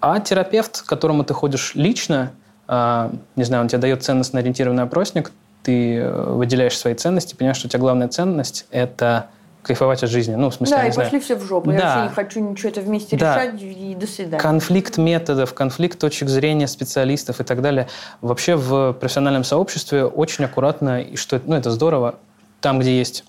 [0.00, 2.32] А терапевт, к которому ты ходишь лично,
[2.66, 5.30] а, не знаю, он тебе дает ценностно-ориентированный опросник,
[5.62, 9.28] ты э, выделяешь свои ценности, понимаешь, что у тебя главная ценность– это
[9.62, 10.34] кайфовать от жизни.
[10.34, 11.70] Ну, в смысле, Да, я и знаю, пошли все в жопу.
[11.70, 11.84] Я Да.
[11.96, 13.34] вообще не хочу ничего это вместе Да.
[13.44, 14.40] решать, и до свидания.
[14.42, 17.88] конфликт методов, конфликт точек зрения специалистов и так далее.
[18.20, 22.14] Вообще в профессиональном сообществе очень аккуратно, и что это- ну, это здорово,
[22.60, 23.24] там, где есть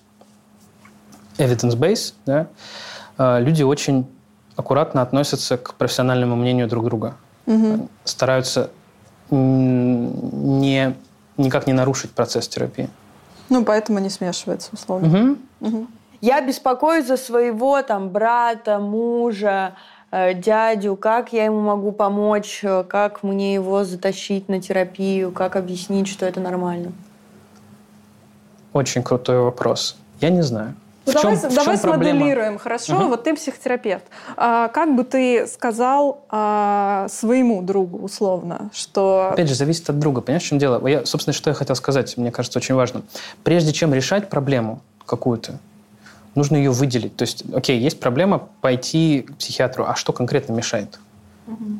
[1.38, 2.46] evidence base, да,
[3.18, 4.06] э, люди очень
[4.56, 7.16] аккуратно относятся к профессиональному мнению друг друга.
[8.04, 8.70] Стараются
[9.32, 10.94] м, не,
[11.36, 12.88] никак не нарушить процесс терапии.
[13.48, 15.06] Ну, поэтому не смешивается, условно.
[15.08, 15.38] Мгм.
[15.60, 15.88] Мгм.
[16.20, 19.74] Я беспокоюсь за своего там брата, мужа,
[20.10, 25.56] э, дядю, как я ему могу помочь, э, как мне его затащить на терапию, как
[25.56, 26.92] объяснить, что это нормально.
[28.72, 29.96] Очень крутой вопрос.
[30.20, 30.74] Я не знаю.
[31.06, 32.18] Ну, В чем- давай в чем давай проблема?
[32.18, 32.94] смоделируем, хорошо?
[32.94, 33.08] Мгм.
[33.08, 34.04] Вот ты психотерапевт.
[34.36, 39.30] А, как бы ты сказал а, своему другу, условно, что...
[39.32, 40.20] Опять же, зависит от друга.
[40.20, 40.86] Понимаешь, в чем дело?
[40.86, 43.02] Я, собственно, что я хотел сказать, мне кажется, очень важно.
[43.42, 45.58] Прежде чем решать проблему какую-то,
[46.34, 47.16] нужно ее выделить.
[47.16, 50.98] То есть, окей, есть проблема пойти к психиатру, а что конкретно мешает?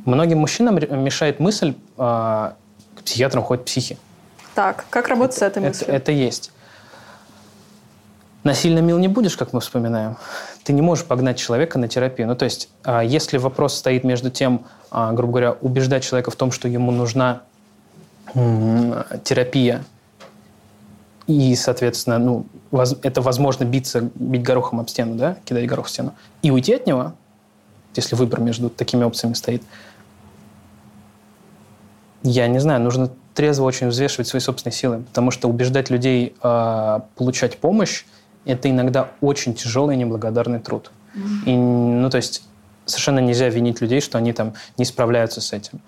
[0.05, 2.55] Многим мужчинам мешает мысль, а,
[2.97, 3.99] к психиатрам ходят психи.
[4.55, 5.95] Так, как работать с этой Это, мыслью?
[5.95, 6.51] это есть.
[8.43, 10.17] Насильно мил не будешь, как мы вспоминаем.
[10.65, 12.27] Ты не можешь погнать человека на терапию.
[12.27, 16.37] Ну, то есть, а, если вопрос стоит между тем, а, грубо говоря, убеждать человека в
[16.37, 17.43] том, что ему нужна
[19.25, 19.85] терапия,
[21.31, 22.47] и, соответственно, ну,
[23.03, 26.87] это возможно биться, бить горохом об стену, да, кидать горох в стену, и уйти от
[26.87, 27.13] него,
[27.95, 29.63] если выбор между такими опциями стоит,
[32.23, 37.01] я не знаю, нужно трезво очень взвешивать свои собственные силы, потому что убеждать людей э,
[37.17, 38.05] получать помощь
[38.45, 40.91] это иногда очень тяжелый и неблагодарный труд.
[41.45, 42.43] И, ну, то есть
[42.87, 45.81] совершенно нельзя винить людей, что они там не справляются с этим.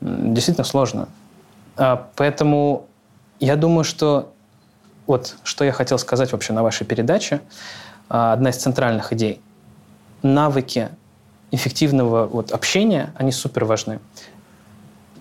[0.00, 1.08] Действительно сложно.
[1.76, 2.86] А, поэтому
[3.38, 4.32] я думаю, что
[5.10, 7.40] вот что я хотел сказать вообще на вашей передаче,
[8.08, 9.40] а, одна из центральных идей.
[10.22, 10.88] Навыки
[11.50, 13.98] эффективного вот, общения, они супер важны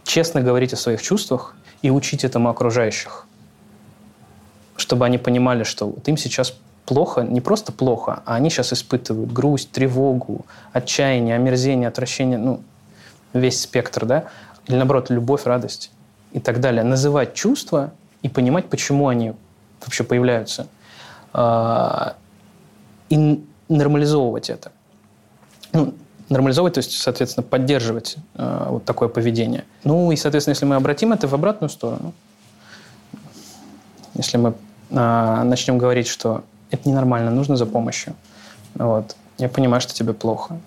[0.10, 3.28] честно говорить о своих чувствах и учить этому окружающих.
[4.76, 6.54] Чтобы они понимали, что вот им сейчас
[6.86, 12.62] плохо, не просто плохо, а они сейчас испытывают грусть, тревогу, отчаяние, омерзение, отвращение, ну,
[13.34, 14.24] весь спектр, да?
[14.68, 15.92] Или наоборот, любовь, радость
[16.32, 16.84] и так далее.
[16.84, 17.92] Называть чувства
[18.24, 19.34] и понимать, почему они
[19.86, 20.68] вообще появляются.
[21.34, 22.16] А,
[23.10, 24.72] И нормализовывать это
[25.74, 25.94] ну,
[26.30, 29.66] нормализовывать, то есть, соответственно, поддерживать э, вот такое поведение.
[29.84, 32.14] Ну и, соответственно, если мы обратим это в обратную сторону,
[34.14, 34.54] если мы
[34.90, 38.16] э, начнем говорить, что это ненормально, нужно за помощью,
[38.76, 40.60] вот, я понимаю, что тебе плохо,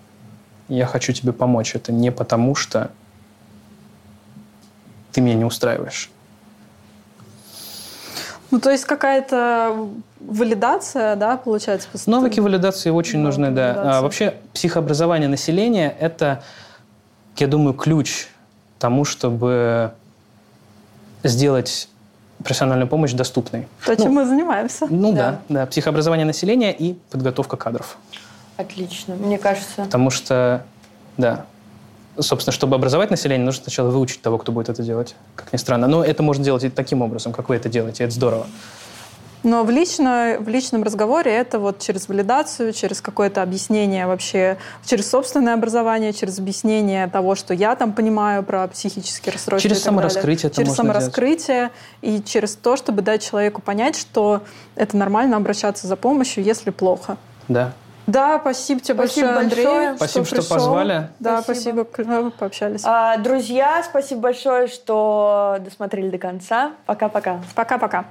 [0.69, 2.91] я хочу тебе помочь, это не потому, что
[5.13, 6.11] ты меня не устраиваешь.
[8.53, 9.89] Ну, то есть какая-то
[10.21, 11.89] валидация, да, получается?
[12.07, 13.73] Навыки валидации очень Навыки нужны, да.
[13.73, 13.99] валидации.
[13.99, 16.43] А, вообще, психообразование населения– это,
[17.39, 18.29] я думаю, ключ
[18.77, 19.93] к тому, чтобы
[21.25, 21.89] сделать
[22.45, 23.69] профессиональную помощь доступной.
[23.87, 24.87] То, чем мы занимаемся.
[24.91, 25.41] Ну Да.
[25.49, 25.61] да.
[25.61, 27.97] да, Психообразование населения и подготовка кадров.
[28.59, 29.85] Отлично, мне кажется.
[29.85, 30.63] Потому что,
[31.17, 31.47] да,
[32.19, 35.87] собственно, чтобы образовать население, нужно сначала выучить того, кто будет это делать, как ни странно.
[35.87, 38.47] Но это можно делать и таким образом, как вы это делаете, это здорово.
[39.45, 45.11] Но в, лично, в личном разговоре это вот через валидацию, через какое-то объяснение вообще, через
[45.11, 49.69] собственное образование, через объяснение того, что я там понимаю про психические расстройства.
[49.69, 50.11] Через так далее.
[50.11, 50.97] самораскрытие это Через можно делать.
[50.97, 51.71] самораскрытие
[52.03, 54.43] и через то, чтобы дать человеку понять, что
[54.77, 57.17] это нормально обращаться за помощью, если плохо.
[57.49, 57.73] Да.
[58.07, 59.65] Да, спасибо тебе Спасибо большое, Андрей.
[59.65, 59.97] большое.
[59.97, 60.57] Спасибо, что пришел.
[60.57, 61.09] позвали.
[61.21, 61.85] Да, Спасибо.
[61.85, 62.83] спасибо, клево пообщались.
[62.85, 66.73] А, друзья, спасибо большое, что досмотрели до конца.
[66.87, 67.41] Пока-пока.
[67.55, 68.05] Пока-пока.